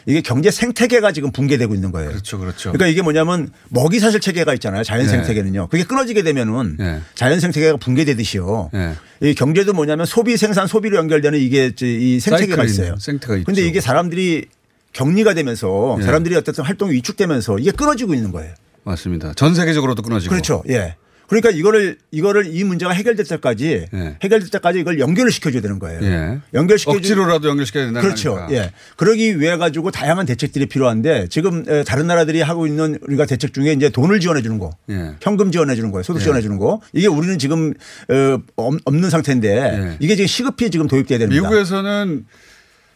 이게 0.08 0.22
경제 0.22 0.50
생태계가 0.50 1.12
지금 1.12 1.32
붕괴되고 1.32 1.76
있는 1.76 1.92
거예요. 1.92 2.10
그렇죠, 2.10 2.40
그렇죠. 2.40 2.72
그러니까 2.72 2.88
이게 2.88 3.04
뭐냐면 3.04 3.52
먹이 3.70 4.00
사슬 4.00 4.20
체계가 4.20 4.56
있잖아요. 4.56 4.84
자연 4.84 5.06
네. 5.06 5.12
생태계는요. 5.12 5.68
그게 5.68 5.84
끊어지게 5.84 6.24
되면은 6.24 6.78
네. 6.80 7.00
자연 7.14 7.40
생태계가 7.40 7.78
붕괴되듯이요. 7.78 8.72
네. 8.74 8.96
이 9.22 9.36
경제도 9.36 9.72
뭐냐면 9.72 10.08
소비 10.08 10.36
생산 10.36 10.66
소비로 10.66 10.98
연결되는 10.98 11.38
이게 11.38 11.72
이 11.80 12.20
생태계가 12.20 12.64
있어요. 12.64 12.96
생태가 12.98 13.36
있죠. 13.38 13.46
근데 13.46 13.62
이게 13.62 13.80
사람들이 13.82 14.48
격리가 14.94 15.34
되면서 15.34 15.96
네. 16.00 16.06
사람들이 16.06 16.36
어쨌든 16.36 16.64
활동이 16.64 16.94
위축되면서 16.94 17.60
이게 17.60 17.72
끊어지고 17.72 18.14
있는 18.14 18.32
거예요. 18.32 18.54
맞습니다. 18.84 19.34
전 19.36 19.54
세계적으로도 19.56 20.02
끊어지고. 20.02 20.32
그렇죠. 20.32 20.64
예. 20.70 20.96
그러니까 21.28 21.50
이거를 21.50 21.98
이거를 22.12 22.54
이 22.54 22.62
문제가 22.66 22.92
해결될 22.92 23.26
때까지 23.26 23.86
예. 23.94 24.18
해결될 24.22 24.50
때까지 24.50 24.80
이걸 24.82 25.00
연결을 25.00 25.32
시켜줘야 25.32 25.62
되는 25.62 25.80
거예요. 25.80 26.02
예. 26.04 26.40
연결시켜 26.54 26.92
억지로라도 26.92 27.48
연결시켜야 27.48 27.86
된다는 27.86 28.06
그렇죠. 28.06 28.36
거니까. 28.36 28.52
예. 28.54 28.72
그러기 28.98 29.40
위해 29.40 29.56
가지고 29.56 29.92
다양한 29.92 30.26
대책들이 30.26 30.66
필요한데 30.66 31.28
지금 31.30 31.64
에, 31.70 31.86
다른 31.86 32.06
나라들이 32.08 32.42
하고 32.42 32.68
있는 32.68 32.98
우리가 33.08 33.26
대책 33.28 33.54
중에 33.54 33.72
이제 33.72 33.88
돈을 33.90 34.20
지원해 34.20 34.42
주는 34.42 34.60
거, 34.60 34.72
예. 34.90 35.12
현금 35.22 35.54
지원해 35.54 35.76
주는 35.76 35.92
거예요. 35.92 36.04
소득 36.04 36.20
예. 36.20 36.24
지원해 36.24 36.42
주는 36.42 36.58
거. 36.58 36.82
이게 36.92 37.08
우리는 37.08 37.40
지금 37.40 37.76
어, 38.10 38.38
없- 38.58 38.82
없는 38.84 39.10
상태인데 39.10 39.48
예. 39.56 39.98
이게 40.02 40.18
지금 40.18 40.28
시급히 40.28 40.70
지금 40.70 40.88
도입돼야 40.88 41.18
됩니다. 41.18 41.42
미국에서는 41.42 42.26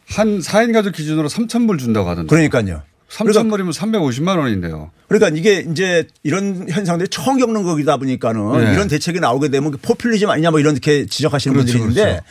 한 0.07 0.39
4인 0.39 0.73
가족 0.73 0.91
기준으로 0.91 1.27
3천 1.29 1.67
불 1.67 1.77
준다고 1.77 2.09
하던데. 2.09 2.29
그러니까요. 2.29 2.83
3천 3.09 3.49
불이면 3.49 3.71
350만 3.71 4.37
원인데요. 4.39 4.91
그러니까 5.07 5.37
이게 5.37 5.65
이제 5.71 6.07
이런 6.23 6.67
현상들이 6.69 7.09
처음 7.09 7.37
겪는 7.37 7.63
거기다 7.63 7.97
보니까는 7.97 8.65
네. 8.65 8.73
이런 8.73 8.87
대책이 8.87 9.19
나오게 9.19 9.49
되면 9.49 9.71
포퓰리즘 9.81 10.29
아니냐 10.29 10.51
뭐 10.51 10.59
이렇게 10.59 11.05
지적하시는 11.05 11.53
그렇죠, 11.53 11.77
분들이 11.77 11.81
있는데 11.81 12.03
그렇죠. 12.03 12.25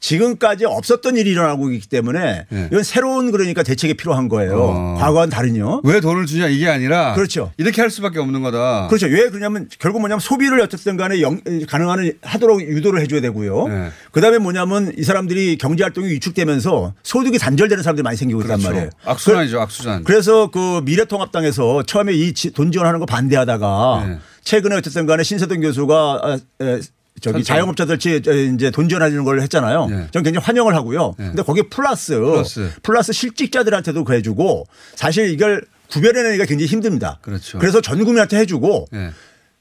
지금까지 0.00 0.64
없었던 0.66 1.16
일이 1.16 1.30
일어나고 1.30 1.70
있기 1.72 1.88
때문에 1.88 2.46
네. 2.48 2.68
이건 2.70 2.82
새로운 2.84 3.30
그러니까 3.32 3.62
대책이 3.62 3.94
필요한 3.94 4.28
거예요. 4.28 4.56
어. 4.60 4.96
과거와는 4.98 5.30
다르요. 5.30 5.80
왜 5.84 6.00
돈을 6.00 6.26
주냐 6.26 6.46
이게 6.48 6.68
아니라 6.68 7.14
그렇죠. 7.14 7.52
이렇게 7.56 7.80
할 7.80 7.90
수밖에 7.90 8.18
없는 8.20 8.42
거다. 8.42 8.86
그렇죠. 8.88 9.06
왜 9.06 9.28
그러냐면 9.30 9.68
결국 9.78 10.00
뭐냐면 10.00 10.20
소비를 10.20 10.60
어쨌든 10.60 10.96
간에 10.96 11.20
영, 11.22 11.40
가능한 11.68 12.12
하도록 12.22 12.60
유도를 12.60 13.00
해줘야 13.00 13.20
되고요. 13.20 13.68
네. 13.68 13.88
그 14.12 14.20
다음에 14.20 14.38
뭐냐면 14.38 14.92
이 14.96 15.02
사람들이 15.02 15.56
경제 15.58 15.82
활동이 15.82 16.08
위축되면서 16.08 16.94
소득이 17.02 17.38
단절되는 17.38 17.82
사람들이 17.82 18.02
많이 18.04 18.16
생기고 18.16 18.42
있단 18.42 18.58
그렇죠. 18.58 18.68
말이에요. 18.70 18.90
악순환이죠, 19.04 19.60
악순환. 19.60 20.04
그래서 20.04 20.50
그 20.50 20.82
미래통합당에서 20.84 21.82
처음에 21.84 22.12
이 22.12 22.32
돈 22.54 22.70
지원하는 22.70 23.00
거 23.00 23.06
반대하다가 23.06 24.04
네. 24.06 24.18
최근에 24.44 24.76
어쨌든 24.76 25.06
간에 25.06 25.22
신세동 25.22 25.60
교수가 25.60 26.20
아, 26.22 26.38
에, 26.62 26.80
저기. 27.20 27.42
자영업자들 27.44 27.98
치- 27.98 28.16
이제 28.54 28.70
돈 28.70 28.88
지원하는 28.88 29.24
걸 29.24 29.40
했잖아요. 29.40 29.86
네. 29.86 29.96
저는 30.12 30.24
굉장히 30.24 30.38
환영을 30.44 30.74
하고요. 30.74 31.14
네. 31.18 31.26
근데 31.28 31.42
거기에 31.42 31.64
플러스, 31.70 32.14
플러스. 32.18 32.70
플러스 32.82 33.12
실직자들한테도 33.12 34.04
해주고 34.08 34.66
사실 34.94 35.30
이걸 35.30 35.62
구별해내기가 35.90 36.44
굉장히 36.44 36.66
힘듭니다. 36.66 37.18
그렇죠. 37.22 37.58
그래서 37.58 37.80
전 37.80 37.98
국민한테 37.98 38.36
해주고 38.38 38.86
예. 38.94 39.10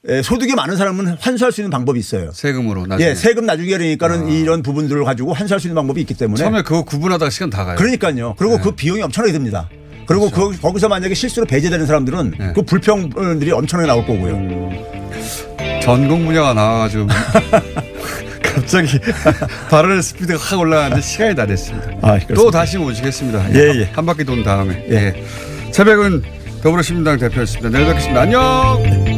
에, 0.08 0.22
소득이 0.22 0.54
많은 0.54 0.76
사람은 0.78 1.18
환수할 1.20 1.52
수 1.52 1.62
있는 1.62 1.72
방법이 1.72 2.00
있어요. 2.00 2.32
세금으로 2.34 2.86
나중에. 2.86 3.10
예, 3.10 3.16
세금 3.16 3.46
나중에 3.46 3.70
그러니까는 3.70 4.28
이런 4.30 4.62
부분들을 4.62 5.04
가지고 5.04 5.34
환수할 5.34 5.60
수 5.60 5.68
있는 5.68 5.76
방법이 5.76 6.00
있기 6.02 6.14
때문에 6.14 6.38
처음에 6.44 6.62
그거 6.62 6.84
구분하다가 6.84 7.30
시간 7.32 7.50
다 7.50 7.64
가요. 7.66 7.76
그러니까요. 7.78 8.36
그리고 8.38 8.60
그 8.60 8.72
비용이 8.72 9.02
엄청나게 9.02 9.34
듭니다. 9.34 9.68
그리고 10.08 10.30
그 10.30 10.56
거기서 10.62 10.88
만약에 10.90 11.16
실수로 11.16 11.48
배제되는 11.48 11.88
사람들은 11.88 12.34
네. 12.38 12.54
그 12.54 12.62
불평들이 12.62 13.52
엄청나게 13.52 13.88
나올 13.88 14.06
거고요. 14.06 15.05
전공 15.86 16.26
분야가 16.26 16.56
나와가지고 16.56 17.08
갑자기 18.42 19.00
발언의 19.70 20.02
스피드가 20.02 20.40
확 20.40 20.60
올라가는데 20.60 21.02
시간이 21.02 21.36
다 21.36 21.46
됐습니다. 21.46 21.90
아. 22.02 22.18
또 22.34 22.50
다시 22.50 22.80
모시겠습니다. 22.80 23.54
예, 23.54 23.82
예. 23.82 23.90
한 23.94 24.04
바퀴 24.04 24.24
돈 24.24 24.44
다음에. 24.44 24.84
예. 24.90 25.24
새벽은 25.72 26.24
더불어신민당 26.64 27.20
대표였습니다. 27.20 27.70
내일 27.70 27.86
뵙겠습니다. 27.86 28.22
안녕. 28.22 29.15